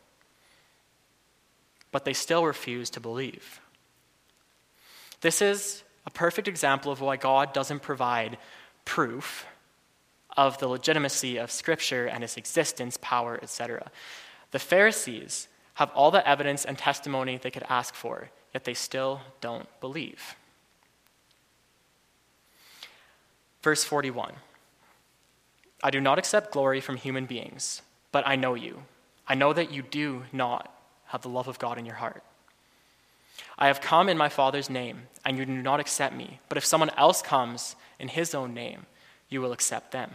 but 1.93 2.03
they 2.03 2.11
still 2.11 2.45
refuse 2.45 2.89
to 2.89 2.99
believe. 2.99 3.61
This 5.21 5.41
is 5.41 5.83
a 6.05 6.09
perfect 6.09 6.49
example 6.49 6.91
of 6.91 6.99
why 6.99 7.15
God 7.15 7.53
doesn't 7.53 7.83
provide 7.83 8.37
proof 8.85 9.45
of 10.35 10.57
the 10.57 10.67
legitimacy 10.67 11.37
of 11.37 11.51
Scripture 11.51 12.07
and 12.07 12.23
its 12.23 12.37
existence, 12.37 12.97
power, 13.01 13.39
etc. 13.41 13.91
The 14.51 14.59
Pharisees 14.59 15.47
have 15.75 15.91
all 15.91 16.11
the 16.11 16.27
evidence 16.27 16.65
and 16.65 16.77
testimony 16.77 17.37
they 17.37 17.51
could 17.51 17.65
ask 17.69 17.93
for, 17.93 18.29
yet 18.53 18.63
they 18.63 18.73
still 18.73 19.21
don't 19.41 19.67
believe. 19.79 20.35
Verse 23.61 23.83
41 23.83 24.33
I 25.83 25.89
do 25.89 25.99
not 25.99 26.17
accept 26.17 26.51
glory 26.51 26.79
from 26.79 26.95
human 26.95 27.25
beings, 27.25 27.81
but 28.11 28.25
I 28.27 28.35
know 28.35 28.53
you. 28.53 28.83
I 29.27 29.35
know 29.35 29.53
that 29.53 29.71
you 29.71 29.81
do 29.81 30.23
not 30.31 30.73
have 31.07 31.21
the 31.21 31.29
love 31.29 31.47
of 31.47 31.59
God 31.59 31.77
in 31.77 31.85
your 31.85 31.95
heart. 31.95 32.23
I 33.57 33.67
have 33.67 33.81
come 33.81 34.09
in 34.09 34.17
my 34.17 34.29
Father's 34.29 34.69
name, 34.69 35.03
and 35.25 35.37
you 35.37 35.45
do 35.45 35.51
not 35.51 35.79
accept 35.79 36.15
me. 36.15 36.39
But 36.49 36.57
if 36.57 36.65
someone 36.65 36.89
else 36.91 37.21
comes 37.21 37.75
in 38.03 38.09
his 38.09 38.35
own 38.35 38.53
name, 38.53 38.85
you 39.29 39.39
will 39.39 39.53
accept 39.53 39.93
them. 39.93 40.11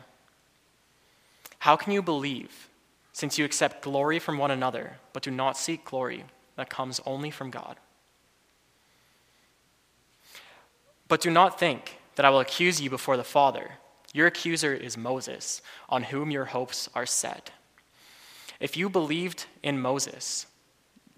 How 1.61 1.74
can 1.74 1.90
you 1.90 2.03
believe, 2.03 2.68
since 3.14 3.38
you 3.38 3.46
accept 3.46 3.83
glory 3.83 4.18
from 4.18 4.37
one 4.37 4.51
another, 4.51 4.98
but 5.14 5.22
do 5.22 5.31
not 5.31 5.57
seek 5.57 5.87
glory 5.87 6.24
that 6.57 6.68
comes 6.68 7.01
only 7.07 7.31
from 7.31 7.51
God? 7.51 7.77
But 11.09 11.22
do 11.22 11.31
not 11.31 11.59
think 11.59 11.98
that 12.16 12.27
I 12.27 12.31
will 12.31 12.40
accuse 12.40 12.79
you 12.79 12.90
before 12.90 13.16
the 13.16 13.24
Father. 13.24 13.70
Your 14.12 14.27
accuser 14.27 14.74
is 14.74 14.98
Moses, 14.98 15.62
on 15.88 16.03
whom 16.03 16.31
your 16.31 16.44
hopes 16.44 16.90
are 16.94 17.07
set. 17.07 17.53
If 18.61 18.77
you 18.77 18.90
believed 18.90 19.46
in 19.62 19.81
Moses, 19.81 20.46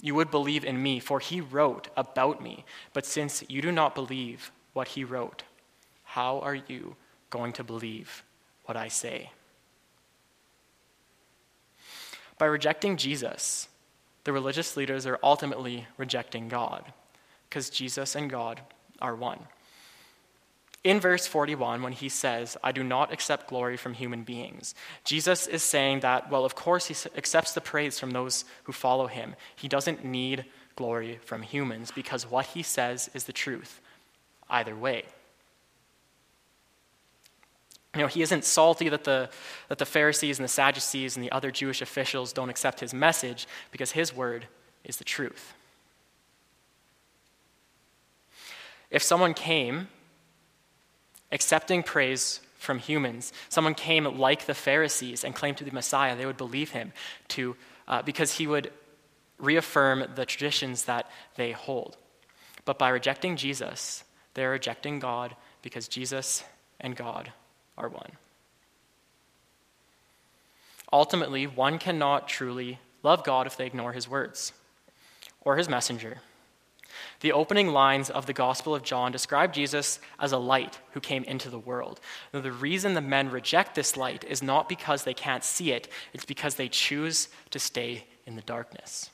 you 0.00 0.14
would 0.14 0.30
believe 0.30 0.64
in 0.64 0.80
me, 0.80 1.00
for 1.00 1.18
he 1.18 1.40
wrote 1.40 1.88
about 1.96 2.40
me. 2.40 2.64
But 2.92 3.06
since 3.06 3.42
you 3.48 3.60
do 3.60 3.72
not 3.72 3.96
believe 3.96 4.52
what 4.72 4.88
he 4.88 5.02
wrote, 5.02 5.42
how 6.10 6.40
are 6.40 6.56
you 6.56 6.96
going 7.30 7.52
to 7.52 7.62
believe 7.62 8.24
what 8.64 8.76
I 8.76 8.88
say? 8.88 9.30
By 12.36 12.46
rejecting 12.46 12.96
Jesus, 12.96 13.68
the 14.24 14.32
religious 14.32 14.76
leaders 14.76 15.06
are 15.06 15.20
ultimately 15.22 15.86
rejecting 15.96 16.48
God, 16.48 16.92
because 17.48 17.70
Jesus 17.70 18.16
and 18.16 18.28
God 18.28 18.60
are 19.00 19.14
one. 19.14 19.38
In 20.82 20.98
verse 20.98 21.28
41, 21.28 21.80
when 21.80 21.92
he 21.92 22.08
says, 22.08 22.56
I 22.64 22.72
do 22.72 22.82
not 22.82 23.12
accept 23.12 23.48
glory 23.48 23.76
from 23.76 23.94
human 23.94 24.24
beings, 24.24 24.74
Jesus 25.04 25.46
is 25.46 25.62
saying 25.62 26.00
that, 26.00 26.28
well, 26.28 26.44
of 26.44 26.56
course, 26.56 26.86
he 26.86 26.96
accepts 27.16 27.52
the 27.52 27.60
praise 27.60 28.00
from 28.00 28.10
those 28.10 28.44
who 28.64 28.72
follow 28.72 29.06
him. 29.06 29.36
He 29.54 29.68
doesn't 29.68 30.04
need 30.04 30.44
glory 30.74 31.20
from 31.24 31.42
humans 31.42 31.92
because 31.94 32.28
what 32.28 32.46
he 32.46 32.64
says 32.64 33.10
is 33.14 33.24
the 33.24 33.32
truth, 33.32 33.80
either 34.48 34.74
way. 34.74 35.04
You 37.94 38.02
know, 38.02 38.06
he 38.06 38.22
isn't 38.22 38.44
salty 38.44 38.88
that 38.88 39.04
the, 39.04 39.30
that 39.68 39.78
the 39.78 39.86
Pharisees 39.86 40.38
and 40.38 40.44
the 40.44 40.48
Sadducees 40.48 41.16
and 41.16 41.24
the 41.24 41.32
other 41.32 41.50
Jewish 41.50 41.82
officials 41.82 42.32
don't 42.32 42.48
accept 42.48 42.80
his 42.80 42.94
message 42.94 43.48
because 43.72 43.92
his 43.92 44.14
word 44.14 44.46
is 44.84 44.98
the 44.98 45.04
truth. 45.04 45.54
If 48.90 49.02
someone 49.02 49.34
came 49.34 49.88
accepting 51.32 51.82
praise 51.82 52.40
from 52.60 52.78
humans. 52.78 53.32
Someone 53.48 53.74
came 53.74 54.04
like 54.18 54.46
the 54.46 54.54
Pharisees 54.54 55.24
and 55.24 55.34
claimed 55.34 55.56
to 55.58 55.64
be 55.64 55.70
Messiah, 55.70 56.14
they 56.14 56.26
would 56.26 56.36
believe 56.36 56.70
him 56.70 56.92
to, 57.28 57.56
uh, 57.88 58.02
because 58.02 58.36
he 58.36 58.46
would 58.46 58.70
reaffirm 59.38 60.04
the 60.14 60.26
traditions 60.26 60.84
that 60.84 61.10
they 61.36 61.52
hold. 61.52 61.96
But 62.66 62.78
by 62.78 62.90
rejecting 62.90 63.36
Jesus, 63.36 64.04
they're 64.34 64.50
rejecting 64.50 64.98
God 64.98 65.34
because 65.62 65.88
Jesus 65.88 66.44
and 66.78 66.94
God 66.94 67.32
are 67.80 67.88
one. 67.88 68.12
Ultimately, 70.92 71.46
one 71.46 71.78
cannot 71.78 72.28
truly 72.28 72.78
love 73.02 73.24
God 73.24 73.46
if 73.46 73.56
they 73.56 73.66
ignore 73.66 73.92
his 73.92 74.08
words 74.08 74.52
or 75.42 75.56
his 75.56 75.68
messenger 75.68 76.18
the 77.20 77.32
opening 77.32 77.68
lines 77.68 78.08
of 78.10 78.26
the 78.26 78.32
Gospel 78.32 78.74
of 78.74 78.82
John 78.82 79.12
describe 79.12 79.52
Jesus 79.52 80.00
as 80.18 80.32
a 80.32 80.38
light 80.38 80.78
who 80.92 81.00
came 81.00 81.24
into 81.24 81.50
the 81.50 81.58
world. 81.58 82.00
Now, 82.32 82.40
the 82.40 82.52
reason 82.52 82.94
the 82.94 83.00
men 83.00 83.30
reject 83.30 83.74
this 83.74 83.96
light 83.96 84.24
is 84.24 84.42
not 84.42 84.68
because 84.68 85.04
they 85.04 85.14
can't 85.14 85.44
see 85.44 85.72
it, 85.72 85.88
it's 86.12 86.24
because 86.24 86.54
they 86.54 86.68
choose 86.68 87.28
to 87.50 87.58
stay 87.58 88.04
in 88.26 88.36
the 88.36 88.42
darkness. 88.42 89.10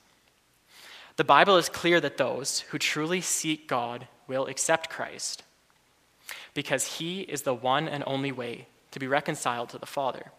The 1.16 1.24
Bible 1.24 1.56
is 1.56 1.68
clear 1.68 2.00
that 2.00 2.16
those 2.16 2.60
who 2.60 2.78
truly 2.78 3.20
seek 3.20 3.66
God 3.66 4.06
will 4.28 4.46
accept 4.46 4.90
Christ 4.90 5.42
because 6.56 6.96
he 6.98 7.20
is 7.20 7.42
the 7.42 7.54
one 7.54 7.86
and 7.86 8.02
only 8.06 8.32
way 8.32 8.66
to 8.90 8.98
be 8.98 9.06
reconciled 9.06 9.68
to 9.68 9.78
the 9.78 9.86
Father. 9.86 10.32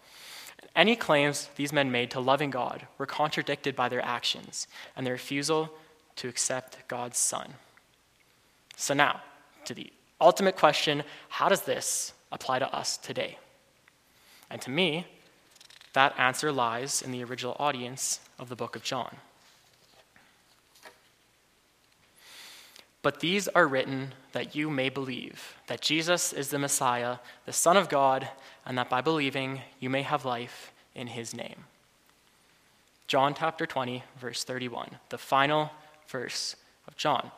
Any 0.75 0.95
claims 0.95 1.49
these 1.55 1.71
men 1.71 1.91
made 1.91 2.11
to 2.11 2.19
loving 2.19 2.49
God 2.49 2.87
were 2.97 3.05
contradicted 3.05 3.75
by 3.75 3.87
their 3.87 4.03
actions 4.03 4.67
and 4.95 5.05
their 5.05 5.13
refusal 5.13 5.69
to 6.17 6.27
accept 6.27 6.87
God's 6.87 7.17
Son. 7.17 7.53
So 8.75 8.93
now, 8.93 9.21
to 9.65 9.73
the 9.73 9.91
Ultimate 10.19 10.55
question 10.55 11.03
how 11.29 11.49
does 11.49 11.61
this 11.61 12.13
apply 12.31 12.59
to 12.59 12.73
us 12.73 12.97
today? 12.97 13.37
And 14.49 14.61
to 14.61 14.71
me, 14.71 15.05
that 15.93 16.17
answer 16.17 16.51
lies 16.51 17.01
in 17.01 17.11
the 17.11 17.23
original 17.23 17.55
audience 17.59 18.19
of 18.39 18.49
the 18.49 18.55
book 18.55 18.75
of 18.75 18.83
John. 18.83 19.15
But 23.01 23.19
these 23.19 23.47
are 23.49 23.67
written 23.67 24.13
that 24.31 24.55
you 24.55 24.69
may 24.69 24.89
believe 24.89 25.55
that 25.67 25.81
Jesus 25.81 26.33
is 26.33 26.49
the 26.49 26.59
Messiah, 26.59 27.17
the 27.45 27.53
Son 27.53 27.77
of 27.77 27.89
God, 27.89 28.27
and 28.65 28.77
that 28.77 28.89
by 28.89 29.01
believing 29.01 29.61
you 29.79 29.89
may 29.89 30.01
have 30.01 30.25
life 30.25 30.71
in 30.95 31.07
his 31.07 31.33
name. 31.33 31.65
John 33.07 33.33
chapter 33.33 33.65
20, 33.65 34.03
verse 34.19 34.43
31, 34.43 34.97
the 35.09 35.17
final 35.17 35.71
verse 36.07 36.55
of 36.87 36.97
John. 36.97 37.31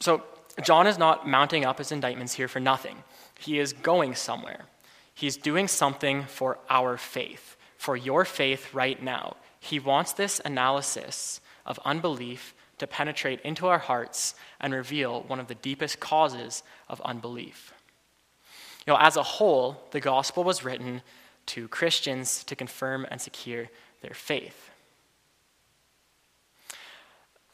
So, 0.00 0.24
John 0.64 0.88
is 0.88 0.98
not 0.98 1.28
mounting 1.28 1.64
up 1.64 1.78
his 1.78 1.92
indictments 1.92 2.34
here 2.34 2.48
for 2.48 2.58
nothing. 2.58 3.04
He 3.38 3.60
is 3.60 3.72
going 3.72 4.16
somewhere. 4.16 4.64
He's 5.14 5.36
doing 5.36 5.68
something 5.68 6.24
for 6.24 6.58
our 6.68 6.96
faith, 6.96 7.56
for 7.76 7.96
your 7.96 8.24
faith 8.24 8.74
right 8.74 9.00
now. 9.00 9.36
He 9.60 9.78
wants 9.78 10.12
this 10.12 10.40
analysis 10.44 11.40
of 11.64 11.78
unbelief 11.84 12.54
to 12.78 12.86
penetrate 12.86 13.40
into 13.40 13.66
our 13.66 13.78
hearts 13.78 14.34
and 14.60 14.72
reveal 14.72 15.22
one 15.22 15.40
of 15.40 15.48
the 15.48 15.54
deepest 15.54 16.00
causes 16.00 16.62
of 16.88 17.00
unbelief. 17.02 17.72
You 18.86 18.92
know, 18.92 18.98
as 18.98 19.16
a 19.16 19.22
whole, 19.22 19.82
the 19.90 20.00
gospel 20.00 20.44
was 20.44 20.64
written 20.64 21.02
to 21.46 21.68
Christians 21.68 22.44
to 22.44 22.56
confirm 22.56 23.06
and 23.10 23.20
secure 23.20 23.68
their 24.00 24.14
faith. 24.14 24.70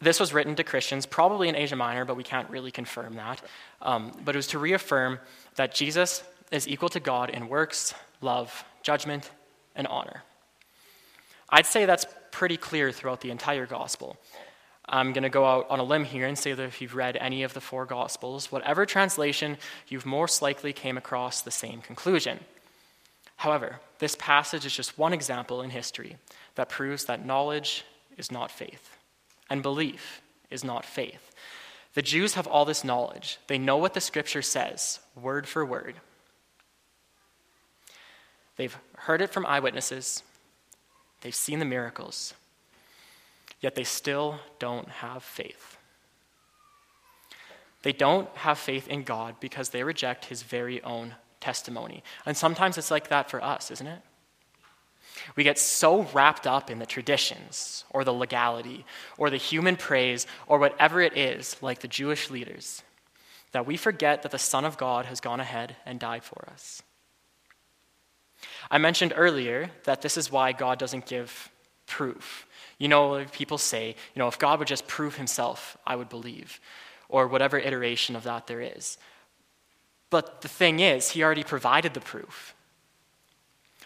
This 0.01 0.21
was 0.21 0.35
written 0.35 0.55
to 0.57 0.65
Christians, 0.65 1.07
probably 1.07 1.49
in 1.49 1.57
Asia 1.57 1.77
Minor, 1.77 2.05
but 2.05 2.17
we 2.17 2.25
can't 2.25 2.51
really 2.51 2.71
confirm 2.71 3.15
that. 3.15 3.41
Um, 3.81 4.13
but 4.25 4.35
it 4.35 4.39
was 4.39 4.49
to 4.49 4.59
reaffirm 4.59 5.19
that 5.55 5.75
Jesus 5.75 6.23
is 6.51 6.69
equal 6.69 6.91
to 6.91 7.01
God 7.01 7.31
in 7.31 7.49
works, 7.49 7.95
love, 8.21 8.65
judgment, 8.83 9.31
and 9.75 9.87
honor. 9.87 10.23
I'd 11.49 11.67
say 11.67 11.87
that's 11.87 12.07
pretty 12.31 12.57
clear 12.57 12.93
throughout 12.93 13.21
the 13.21 13.31
entire 13.31 13.67
gospel. 13.67 14.19
I'm 14.87 15.13
going 15.13 15.23
to 15.23 15.31
go 15.31 15.47
out 15.47 15.67
on 15.71 15.81
a 15.81 15.85
limb 15.85 16.05
here 16.05 16.27
and 16.27 16.39
say 16.39 16.53
that 16.53 16.63
if 16.63 16.81
you've 16.81 16.95
read 16.95 17.17
any 17.17 17.43
of 17.43 17.55
the 17.55 17.61
four 17.61 17.87
Gospels, 17.87 18.53
whatever 18.53 18.85
translation, 18.85 19.57
you've 19.89 20.05
most 20.05 20.43
likely 20.43 20.73
came 20.73 20.99
across 20.99 21.41
the 21.41 21.51
same 21.51 21.81
conclusion. 21.81 22.41
However, 23.37 23.81
this 23.99 24.17
passage 24.19 24.67
is 24.67 24.75
just 24.75 24.99
one 24.99 25.13
example 25.13 25.63
in 25.63 25.71
history 25.71 26.17
that 26.55 26.69
proves 26.69 27.07
that 27.07 27.25
knowledge 27.25 27.85
is 28.17 28.31
not 28.31 28.51
faith, 28.51 28.97
and 29.51 29.63
belief 29.63 30.21
is 30.51 30.63
not 30.63 30.85
faith. 30.85 31.33
The 31.95 32.03
Jews 32.03 32.35
have 32.35 32.47
all 32.47 32.65
this 32.65 32.85
knowledge. 32.85 33.39
They 33.47 33.59
know 33.59 33.77
what 33.77 33.95
the 33.95 34.01
scripture 34.01 34.43
says, 34.43 35.01
word 35.21 35.47
for 35.49 35.65
word. 35.65 35.97
They've 38.57 38.77
heard 38.99 39.23
it 39.23 39.31
from 39.31 39.47
eyewitnesses, 39.47 40.23
they've 41.23 41.35
seen 41.35 41.59
the 41.59 41.65
miracles, 41.65 42.35
yet 43.65 43.75
they 43.75 43.83
still 43.83 44.39
don't 44.59 44.91
have 44.91 45.23
faith. 45.23 45.79
They 47.81 47.93
don't 47.93 48.29
have 48.37 48.59
faith 48.59 48.89
in 48.89 49.05
God 49.05 49.37
because 49.41 49.71
they 49.71 49.83
reject 49.83 50.27
his 50.27 50.43
very 50.43 50.83
own 50.83 51.15
testimony. 51.41 52.03
And 52.27 52.37
sometimes 52.37 52.77
it's 52.77 52.91
like 52.91 53.09
that 53.09 53.31
for 53.31 53.43
us, 53.43 53.71
isn't 53.71 53.87
it? 53.87 54.03
We 55.35 55.45
get 55.45 55.59
so 55.59 56.03
wrapped 56.13 56.47
up 56.47 56.71
in 56.71 56.79
the 56.79 56.85
traditions 56.85 57.87
or 57.89 58.05
the 58.05 58.13
legality 58.13 58.85
or 59.17 59.31
the 59.31 59.39
human 59.39 59.77
praise 59.77 60.27
or 60.47 60.59
whatever 60.59 61.01
it 61.01 61.17
is, 61.17 61.57
like 61.63 61.81
the 61.81 61.89
Jewish 61.89 62.29
leaders, 62.29 62.83
that 63.53 63.65
we 63.65 63.79
forget 63.79 64.25
that 64.25 64.33
the 64.33 64.39
Son 64.39 64.67
of 64.67 64.77
God 64.77 65.07
has 65.07 65.21
gone 65.23 65.41
ahead 65.41 65.77
and 65.87 65.99
died 65.99 66.23
for 66.23 66.47
us. 66.53 66.83
I 68.71 68.77
mentioned 68.77 69.15
earlier 69.17 69.71
that 69.85 70.03
this 70.03 70.19
is 70.19 70.31
why 70.31 70.53
God 70.53 70.79
doesn't 70.79 71.07
give 71.07 71.51
proof. 71.87 72.47
You 72.79 72.89
know, 72.89 73.25
people 73.33 73.59
say, 73.59 73.89
you 73.89 74.19
know, 74.19 74.29
if 74.29 74.39
God 74.39 74.59
would 74.59 74.69
just 74.69 74.87
prove 74.87 75.17
himself, 75.17 75.77
I 75.87 75.97
would 75.97 76.09
believe, 76.09 76.61
or 77.09 77.29
whatever 77.29 77.59
iteration 77.59 78.17
of 78.17 78.25
that 78.25 78.47
there 78.47 78.61
is. 78.61 78.99
But 80.11 80.43
the 80.43 80.49
thing 80.49 80.81
is, 80.81 81.11
he 81.11 81.23
already 81.23 81.45
provided 81.45 81.95
the 81.95 82.01
proof. 82.01 82.55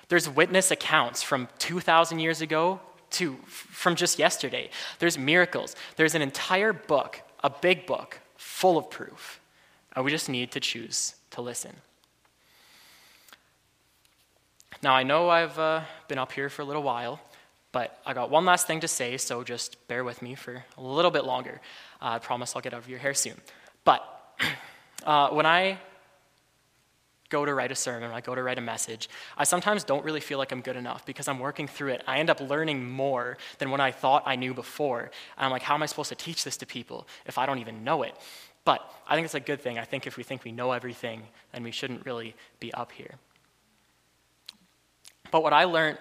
There's 0.09 0.29
witness 0.29 0.71
accounts 0.71 1.23
from 1.23 1.49
2,000 1.59 2.19
years 2.19 2.41
ago 2.41 2.81
to 3.11 3.37
from 3.47 3.97
just 3.97 4.19
yesterday. 4.19 4.71
There's 4.99 5.19
miracles. 5.19 5.77
There's 5.97 6.15
an 6.15 6.23
entire 6.23 6.73
book, 6.73 7.23
a 7.43 7.51
big 7.51 7.87
book, 7.87 8.21
full 8.37 8.79
of 8.79 8.91
proof. 8.91 9.41
And 9.95 10.05
we 10.05 10.11
just 10.11 10.29
need 10.29 10.53
to 10.53 10.61
choose 10.61 11.15
to 11.31 11.43
listen. 11.43 11.77
Now, 14.83 14.95
I 14.95 15.03
know 15.03 15.29
I've 15.29 15.59
uh, 15.59 15.83
been 16.07 16.19
up 16.19 16.33
here 16.33 16.49
for 16.49 16.63
a 16.63 16.65
little 16.65 16.83
while, 16.83 17.21
but 17.73 18.01
I 18.07 18.15
got 18.15 18.31
one 18.31 18.45
last 18.45 18.67
thing 18.67 18.81
to 18.81 18.89
say, 18.89 19.17
so 19.17 19.45
just 19.45 19.87
bear 19.89 20.05
with 20.05 20.23
me 20.23 20.35
for 20.35 20.65
a 20.77 20.83
little 20.83 21.11
bit 21.11 21.25
longer. 21.25 21.61
Uh, 22.01 22.17
I 22.17 22.19
promise 22.19 22.55
I'll 22.57 22.63
get 22.63 22.73
out 22.73 22.81
of 22.81 22.89
your 22.89 22.99
hair 22.99 23.15
soon. 23.15 23.35
But 23.85 24.03
uh, 25.05 25.31
when 25.31 25.47
I 25.47 25.79
go 27.29 27.45
to 27.45 27.53
write 27.53 27.71
a 27.71 27.75
sermon, 27.75 28.09
when 28.09 28.17
I 28.17 28.23
go 28.23 28.35
to 28.35 28.43
write 28.43 28.59
a 28.59 28.63
message, 28.63 29.11
I 29.37 29.45
sometimes 29.45 29.85
don't 29.85 30.05
really 30.05 30.21
feel 30.21 30.39
like 30.39 30.51
I'm 30.51 30.63
good 30.63 30.77
enough 30.77 31.05
because 31.05 31.29
I'm 31.29 31.39
working 31.39 31.69
through 31.69 31.89
it. 31.89 32.03
I 32.07 32.19
end 32.19 32.31
up 32.31 32.41
learning 32.41 32.89
more 32.89 33.37
than 33.59 33.71
what 33.71 33.81
I 33.81 33.93
thought 33.93 34.23
I 34.25 34.37
knew 34.37 34.55
before. 34.55 35.11
And 35.37 35.45
I'm 35.45 35.51
like, 35.51 35.63
how 35.63 35.75
am 35.75 35.83
I 35.83 35.87
supposed 35.87 36.09
to 36.09 36.15
teach 36.15 36.45
this 36.45 36.57
to 36.59 36.67
people 36.67 37.07
if 37.27 37.37
I 37.37 37.45
don't 37.45 37.59
even 37.59 37.85
know 37.85 38.03
it? 38.03 38.15
But 38.65 38.81
I 39.07 39.15
think 39.15 39.27
it's 39.27 39.35
a 39.35 39.41
good 39.41 39.61
thing. 39.61 39.79
I 39.79 39.85
think 39.85 40.07
if 40.07 40.17
we 40.17 40.23
think 40.23 40.45
we 40.45 40.53
know 40.53 40.73
everything, 40.73 41.23
then 41.53 41.63
we 41.63 41.71
shouldn't 41.71 42.07
really 42.07 42.35
be 42.61 42.73
up 42.73 42.93
here. 42.93 43.15
But 45.31 45.43
what 45.43 45.53
I 45.53 45.65
learned 45.65 45.99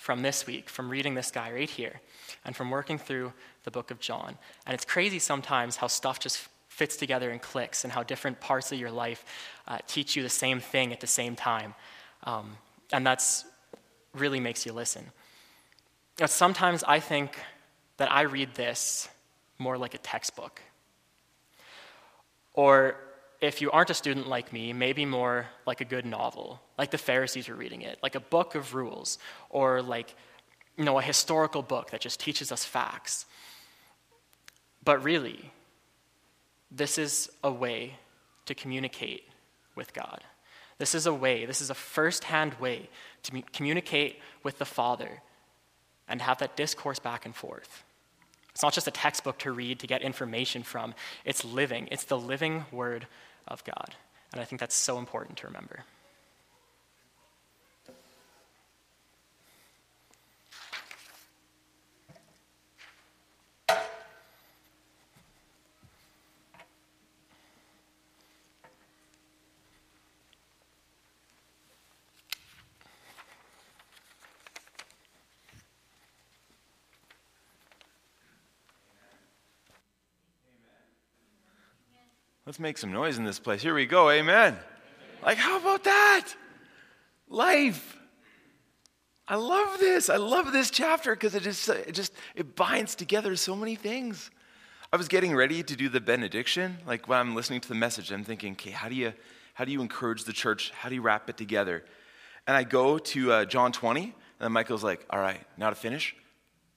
from 0.00 0.22
this 0.22 0.46
week, 0.46 0.70
from 0.70 0.88
reading 0.88 1.14
this 1.14 1.30
guy 1.30 1.52
right 1.52 1.68
here, 1.68 2.00
and 2.46 2.56
from 2.56 2.70
working 2.70 2.96
through 2.96 3.34
the 3.64 3.70
book 3.70 3.90
of 3.90 4.00
John. 4.00 4.38
And 4.64 4.72
it's 4.72 4.86
crazy 4.86 5.18
sometimes 5.18 5.76
how 5.76 5.88
stuff 5.88 6.18
just 6.18 6.48
fits 6.68 6.96
together 6.96 7.30
and 7.30 7.42
clicks, 7.42 7.84
and 7.84 7.92
how 7.92 8.02
different 8.02 8.40
parts 8.40 8.72
of 8.72 8.78
your 8.78 8.90
life 8.90 9.26
uh, 9.68 9.76
teach 9.86 10.16
you 10.16 10.22
the 10.22 10.30
same 10.30 10.58
thing 10.58 10.94
at 10.94 11.00
the 11.00 11.06
same 11.06 11.36
time. 11.36 11.74
Um, 12.24 12.56
and 12.90 13.06
that's 13.06 13.44
really 14.14 14.40
makes 14.40 14.64
you 14.64 14.72
listen. 14.72 15.04
But 16.16 16.30
sometimes 16.30 16.82
I 16.82 16.98
think 16.98 17.36
that 17.98 18.10
I 18.10 18.22
read 18.22 18.54
this 18.54 19.06
more 19.58 19.76
like 19.76 19.92
a 19.92 19.98
textbook. 19.98 20.62
Or 22.54 22.96
if 23.40 23.60
you 23.60 23.70
aren't 23.70 23.90
a 23.90 23.94
student 23.94 24.28
like 24.28 24.52
me, 24.52 24.72
maybe 24.72 25.04
more 25.04 25.46
like 25.66 25.80
a 25.80 25.84
good 25.84 26.04
novel, 26.04 26.60
like 26.76 26.90
the 26.90 26.98
Pharisees 26.98 27.48
were 27.48 27.54
reading 27.54 27.82
it, 27.82 27.98
like 28.02 28.14
a 28.14 28.20
book 28.20 28.54
of 28.54 28.74
rules, 28.74 29.18
or 29.48 29.80
like 29.82 30.14
you 30.76 30.84
know, 30.84 30.98
a 30.98 31.02
historical 31.02 31.62
book 31.62 31.90
that 31.90 32.00
just 32.00 32.20
teaches 32.20 32.50
us 32.50 32.64
facts. 32.64 33.26
But 34.82 35.02
really, 35.02 35.52
this 36.70 36.96
is 36.96 37.30
a 37.44 37.52
way 37.52 37.96
to 38.46 38.54
communicate 38.54 39.24
with 39.74 39.92
God. 39.92 40.22
This 40.78 40.94
is 40.94 41.06
a 41.06 41.12
way, 41.12 41.44
this 41.44 41.60
is 41.60 41.68
a 41.68 41.74
first 41.74 42.24
hand 42.24 42.54
way 42.54 42.88
to 43.24 43.42
communicate 43.52 44.20
with 44.42 44.58
the 44.58 44.64
Father 44.64 45.20
and 46.08 46.22
have 46.22 46.38
that 46.38 46.56
discourse 46.56 46.98
back 46.98 47.26
and 47.26 47.34
forth. 47.34 47.84
It's 48.52 48.62
not 48.62 48.72
just 48.72 48.88
a 48.88 48.90
textbook 48.90 49.38
to 49.40 49.52
read 49.52 49.78
to 49.80 49.86
get 49.86 50.02
information 50.02 50.62
from, 50.62 50.94
it's 51.24 51.44
living. 51.44 51.88
It's 51.90 52.04
the 52.04 52.18
living 52.18 52.64
Word 52.72 53.06
of 53.48 53.64
God. 53.64 53.94
And 54.32 54.40
I 54.40 54.44
think 54.44 54.60
that's 54.60 54.74
so 54.74 54.98
important 54.98 55.38
to 55.38 55.46
remember. 55.46 55.84
Let's 82.50 82.58
make 82.58 82.78
some 82.78 82.90
noise 82.90 83.16
in 83.16 83.22
this 83.22 83.38
place. 83.38 83.62
Here 83.62 83.74
we 83.74 83.86
go. 83.86 84.10
Amen. 84.10 84.58
Like, 85.22 85.38
how 85.38 85.56
about 85.60 85.84
that? 85.84 86.34
Life. 87.28 87.96
I 89.28 89.36
love 89.36 89.78
this. 89.78 90.10
I 90.10 90.16
love 90.16 90.50
this 90.50 90.68
chapter 90.68 91.14
because 91.14 91.36
it 91.36 91.44
just, 91.44 91.68
it 91.68 91.92
just 91.92 92.12
it 92.34 92.56
binds 92.56 92.96
together 92.96 93.36
so 93.36 93.54
many 93.54 93.76
things. 93.76 94.32
I 94.92 94.96
was 94.96 95.06
getting 95.06 95.32
ready 95.32 95.62
to 95.62 95.76
do 95.76 95.88
the 95.88 96.00
benediction. 96.00 96.78
Like 96.88 97.06
when 97.06 97.20
I'm 97.20 97.36
listening 97.36 97.60
to 97.60 97.68
the 97.68 97.76
message, 97.76 98.10
I'm 98.10 98.24
thinking, 98.24 98.54
okay, 98.54 98.72
how 98.72 98.88
do 98.88 98.96
you 98.96 99.12
how 99.54 99.64
do 99.64 99.70
you 99.70 99.80
encourage 99.80 100.24
the 100.24 100.32
church? 100.32 100.72
How 100.72 100.88
do 100.88 100.96
you 100.96 101.02
wrap 101.02 101.30
it 101.30 101.36
together? 101.36 101.84
And 102.48 102.56
I 102.56 102.64
go 102.64 102.98
to 102.98 103.32
uh, 103.32 103.44
John 103.44 103.70
20, 103.70 104.02
and 104.02 104.12
then 104.40 104.50
Michael's 104.50 104.82
like, 104.82 105.06
all 105.08 105.20
right, 105.20 105.40
now 105.56 105.70
to 105.70 105.76
finish, 105.76 106.16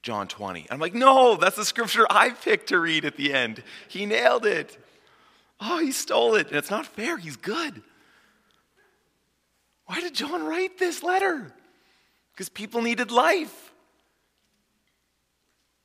John 0.04 0.28
20. 0.28 0.68
I'm 0.70 0.80
like, 0.80 0.94
no, 0.94 1.36
that's 1.36 1.56
the 1.56 1.66
scripture 1.66 2.06
I 2.12 2.30
picked 2.30 2.70
to 2.70 2.78
read 2.78 3.06
at 3.06 3.18
the 3.18 3.34
end. 3.34 3.64
He 3.88 4.06
nailed 4.06 4.46
it. 4.46 4.78
Oh, 5.65 5.80
he 5.80 5.93
stole 5.93 6.36
it. 6.36 6.47
And 6.47 6.58
it's 6.58 6.69
not 6.69 6.86
fair. 6.86 7.17
He's 7.17 7.38
good. 7.38 7.82
Why 9.86 10.02
did 10.02 10.13
John 10.13 10.43
write 10.43 10.78
this 10.78 11.04
letter? 11.04 11.54
Because 12.34 12.49
people 12.49 12.82
needed 12.82 13.12
life. 13.12 13.71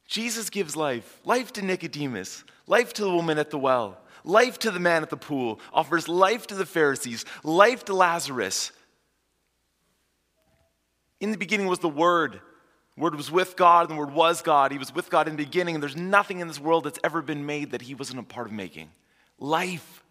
Jesus 0.08 0.50
gives 0.50 0.74
life 0.74 1.20
life 1.24 1.52
to 1.52 1.62
Nicodemus, 1.62 2.42
life 2.66 2.92
to 2.94 3.02
the 3.02 3.10
woman 3.10 3.38
at 3.38 3.50
the 3.50 3.58
well, 3.58 3.98
life 4.24 4.58
to 4.60 4.70
the 4.70 4.80
man 4.80 5.02
at 5.02 5.10
the 5.10 5.16
pool, 5.16 5.60
offers 5.72 6.08
life 6.08 6.46
to 6.48 6.54
the 6.54 6.66
Pharisees, 6.66 7.24
life 7.44 7.84
to 7.84 7.94
Lazarus. 7.94 8.72
In 11.20 11.30
the 11.30 11.38
beginning 11.38 11.66
was 11.66 11.80
the 11.80 11.88
Word. 11.88 12.40
The 12.96 13.02
Word 13.02 13.14
was 13.14 13.30
with 13.30 13.56
God, 13.56 13.88
and 13.88 13.96
the 13.96 14.00
Word 14.00 14.14
was 14.14 14.40
God. 14.40 14.72
He 14.72 14.78
was 14.78 14.94
with 14.94 15.10
God 15.10 15.28
in 15.28 15.36
the 15.36 15.44
beginning, 15.44 15.74
and 15.76 15.82
there's 15.82 15.96
nothing 15.96 16.40
in 16.40 16.48
this 16.48 16.58
world 16.58 16.84
that's 16.84 16.98
ever 17.04 17.20
been 17.20 17.44
made 17.44 17.72
that 17.72 17.82
He 17.82 17.94
wasn't 17.94 18.18
a 18.18 18.22
part 18.22 18.46
of 18.46 18.52
making. 18.52 18.90
Life. 19.38 20.02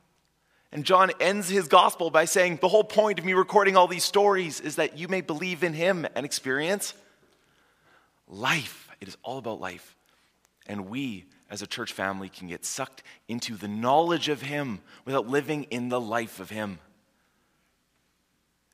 And 0.72 0.84
John 0.84 1.12
ends 1.20 1.50
his 1.50 1.68
gospel 1.68 2.10
by 2.10 2.26
saying, 2.26 2.58
The 2.62 2.68
whole 2.68 2.84
point 2.84 3.20
of 3.20 3.26
me 3.26 3.34
recording 3.34 3.78
all 3.78 3.88
these 3.88 4.04
stories 4.04 4.60
is 4.60 4.76
that 4.76 4.98
you 4.98 5.08
may 5.08 5.22
believe 5.22 5.63
in 5.63 5.74
Him 5.74 6.06
and 6.16 6.26
experience 6.26 6.94
life. 8.28 8.90
It 9.00 9.08
is 9.08 9.18
all 9.24 9.38
about 9.38 9.62
life. 9.62 9.96
And 10.68 10.90
we, 10.90 11.26
as 11.50 11.62
a 11.62 11.68
church 11.68 11.94
family, 11.94 12.30
can 12.30 12.48
get 12.48 12.66
sucked 12.66 13.04
into 13.28 13.56
the 13.56 13.68
knowledge 13.68 14.28
of 14.28 14.42
Him 14.42 14.82
without 15.06 15.28
living 15.28 15.63
in 15.66 15.90
the 15.90 16.02
life 16.02 16.40
of 16.40 16.50
Him. 16.50 16.80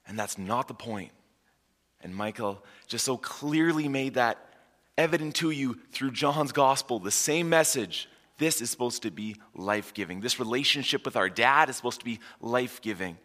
And 0.08 0.18
that's 0.18 0.38
not 0.38 0.68
the 0.68 0.74
point. 0.74 1.12
And 2.02 2.16
Michael 2.16 2.63
just 2.88 3.06
so 3.06 3.18
clearly 3.18 3.88
made 3.88 4.16
that 4.16 4.38
evident 4.98 5.36
to 5.36 5.52
you 5.52 5.80
through 5.92 6.12
John's 6.12 6.52
gospel, 6.52 7.00
the 7.00 7.12
same 7.12 7.50
message. 7.50 8.10
This 8.38 8.62
is 8.62 8.69
supposed 8.69 9.04
to 9.04 9.12
be 9.12 9.36
life 9.54 9.93
giving. 9.93 10.22
This 10.22 10.39
relationship 10.39 11.06
with 11.06 11.15
our 11.15 11.30
dad 11.30 11.69
is 11.69 11.76
supposed 11.76 12.00
to 12.00 12.06
be 12.06 12.19
life 12.41 12.82
giving. 12.82 13.17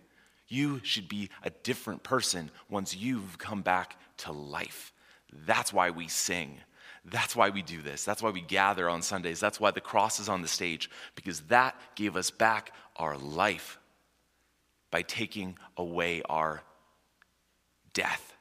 You 0.48 0.80
should 0.82 1.08
be 1.08 1.30
a 1.42 1.50
different 1.50 2.02
person 2.02 2.50
once 2.68 2.96
you've 2.96 3.38
come 3.38 3.62
back 3.62 3.98
to 4.18 4.32
life. 4.32 4.92
That's 5.46 5.72
why 5.72 5.90
we 5.90 6.08
sing. 6.08 6.58
That's 7.04 7.34
why 7.34 7.50
we 7.50 7.62
do 7.62 7.80
this. 7.80 8.04
That's 8.04 8.22
why 8.22 8.30
we 8.30 8.40
gather 8.40 8.88
on 8.88 9.02
Sundays. 9.02 9.40
That's 9.40 9.60
why 9.60 9.70
the 9.70 9.80
cross 9.80 10.20
is 10.20 10.28
on 10.28 10.42
the 10.42 10.48
stage, 10.48 10.90
because 11.14 11.40
that 11.42 11.74
gave 11.94 12.16
us 12.16 12.30
back 12.30 12.72
our 12.96 13.16
life 13.16 13.78
by 14.90 15.02
taking 15.02 15.56
away 15.76 16.22
our 16.28 16.62
death. 17.92 18.34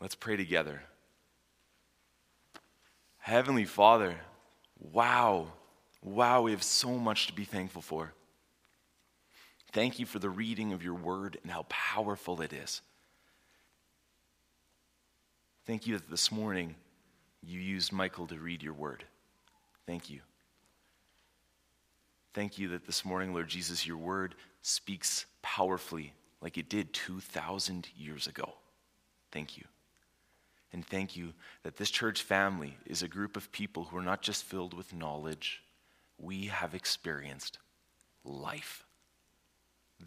Let's 0.00 0.14
pray 0.14 0.36
together. 0.36 0.82
Heavenly 3.18 3.64
Father, 3.64 4.16
wow, 4.78 5.48
wow, 6.02 6.42
we 6.42 6.50
have 6.52 6.62
so 6.62 6.90
much 6.90 7.26
to 7.26 7.32
be 7.32 7.44
thankful 7.44 7.82
for. 7.82 8.12
Thank 9.72 9.98
you 9.98 10.06
for 10.06 10.18
the 10.18 10.30
reading 10.30 10.72
of 10.72 10.82
your 10.82 10.94
word 10.94 11.38
and 11.42 11.50
how 11.50 11.64
powerful 11.68 12.40
it 12.40 12.52
is. 12.52 12.80
Thank 15.66 15.86
you 15.86 15.98
that 15.98 16.08
this 16.08 16.30
morning 16.30 16.76
you 17.42 17.60
used 17.60 17.92
Michael 17.92 18.26
to 18.28 18.36
read 18.36 18.62
your 18.62 18.72
word. 18.72 19.04
Thank 19.86 20.08
you. 20.08 20.20
Thank 22.34 22.58
you 22.58 22.68
that 22.68 22.86
this 22.86 23.04
morning, 23.04 23.32
Lord 23.32 23.48
Jesus, 23.48 23.86
your 23.86 23.96
word 23.96 24.34
speaks 24.62 25.26
powerfully 25.42 26.12
like 26.40 26.58
it 26.58 26.68
did 26.68 26.92
2,000 26.92 27.88
years 27.96 28.26
ago. 28.26 28.54
Thank 29.32 29.56
you. 29.56 29.64
And 30.72 30.84
thank 30.84 31.16
you 31.16 31.32
that 31.62 31.76
this 31.76 31.90
church 31.90 32.22
family 32.22 32.76
is 32.86 33.02
a 33.02 33.08
group 33.08 33.36
of 33.36 33.52
people 33.52 33.84
who 33.84 33.96
are 33.96 34.02
not 34.02 34.22
just 34.22 34.44
filled 34.44 34.74
with 34.74 34.94
knowledge, 34.94 35.62
we 36.18 36.46
have 36.46 36.74
experienced 36.74 37.58
life. 38.24 38.84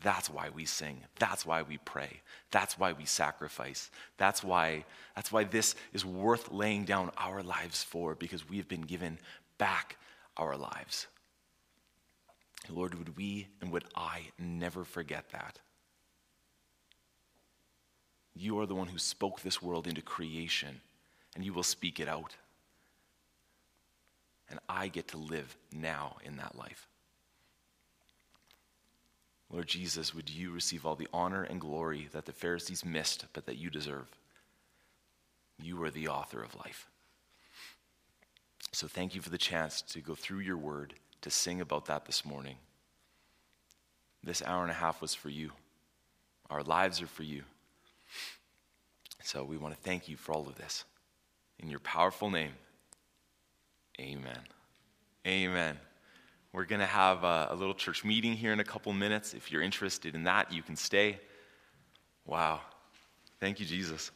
That's 0.04 0.30
why 0.30 0.50
we 0.50 0.66
sing. 0.66 1.02
That's 1.18 1.46
why 1.46 1.64
we 1.64 1.78
pray. 1.78 2.22
That's 2.52 2.78
why 2.78 2.94
we 2.94 3.06
sacrifice. 3.06 3.90
That's 4.18 4.44
why, 4.44 4.86
that's 5.16 5.32
why 5.32 5.46
this 5.46 5.76
is 5.94 6.06
worth 6.06 6.52
laying 6.52 6.86
down 6.86 7.12
our 7.18 7.42
lives 7.42 7.84
for, 7.84 8.14
because 8.14 8.48
we 8.48 8.58
have 8.58 8.68
been 8.68 8.82
given 8.82 9.18
back 9.58 9.98
our 10.38 10.56
lives. 10.56 11.08
Lord, 12.70 12.94
would 12.96 13.18
we 13.18 13.48
and 13.62 13.72
would 13.72 13.86
I 13.96 14.28
never 14.38 14.84
forget 14.84 15.32
that? 15.32 15.60
You 18.36 18.60
are 18.60 18.66
the 18.66 18.76
one 18.76 18.88
who 18.88 18.98
spoke 18.98 19.42
this 19.42 19.62
world 19.62 19.88
into 19.88 20.02
creation, 20.02 20.82
and 21.36 21.44
you 21.44 21.54
will 21.54 21.64
speak 21.64 22.00
it 22.00 22.08
out. 22.08 22.36
And 24.50 24.60
I 24.68 24.88
get 24.88 25.10
to 25.10 25.18
live 25.18 25.56
now 25.72 26.18
in 26.24 26.38
that 26.38 26.58
life. 26.58 26.88
Lord 29.52 29.68
Jesus, 29.68 30.14
would 30.14 30.30
you 30.30 30.52
receive 30.52 30.86
all 30.86 30.96
the 30.96 31.08
honor 31.12 31.44
and 31.44 31.60
glory 31.60 32.08
that 32.14 32.26
the 32.26 32.32
Pharisees 32.32 32.86
missed, 32.86 33.26
but 33.34 33.46
that 33.48 33.58
you 33.58 33.70
deserve? 33.70 34.08
You 35.62 35.82
are 35.84 35.92
the 35.92 36.08
author 36.08 36.42
of 36.42 36.56
life. 36.56 36.88
So 38.72 38.88
thank 38.88 39.16
you 39.16 39.22
for 39.22 39.30
the 39.30 39.38
chance 39.38 39.82
to 39.82 40.00
go 40.00 40.14
through 40.14 40.40
your 40.40 40.58
word, 40.58 40.94
to 41.22 41.32
sing 41.32 41.62
about 41.62 41.88
that 41.88 42.06
this 42.06 42.24
morning. 42.24 42.56
This 44.24 44.44
hour 44.44 44.62
and 44.62 44.72
a 44.72 44.76
half 44.76 45.02
was 45.02 45.16
for 45.16 45.30
you. 45.30 45.52
Our 46.50 46.62
lives 46.64 47.02
are 47.02 47.08
for 47.08 47.24
you. 47.24 47.44
So 49.24 49.44
we 49.44 49.58
want 49.58 49.76
to 49.76 49.82
thank 49.82 50.08
you 50.08 50.18
for 50.18 50.34
all 50.34 50.48
of 50.48 50.56
this. 50.56 50.86
In 51.60 51.70
your 51.70 51.80
powerful 51.80 52.30
name, 52.30 52.54
amen. 54.00 54.40
Amen. 55.28 55.78
We're 56.54 56.66
going 56.66 56.80
to 56.80 56.88
have 56.88 57.24
a, 57.24 57.50
a, 57.52 57.56
little 57.56 57.76
church 57.76 58.04
meeting 58.04 58.34
here 58.34 58.54
in 58.54 58.60
a 58.60 58.64
couple 58.64 58.92
minutes. 58.94 59.34
If 59.34 59.52
you're 59.52 59.62
interested 59.62 60.16
in 60.16 60.24
that, 60.24 60.52
you 60.52 60.64
can 60.64 60.76
stay. 60.76 61.20
Wow. 62.26 62.62
Thank 63.40 63.60
you, 63.60 63.66
Jesus. 63.66 64.12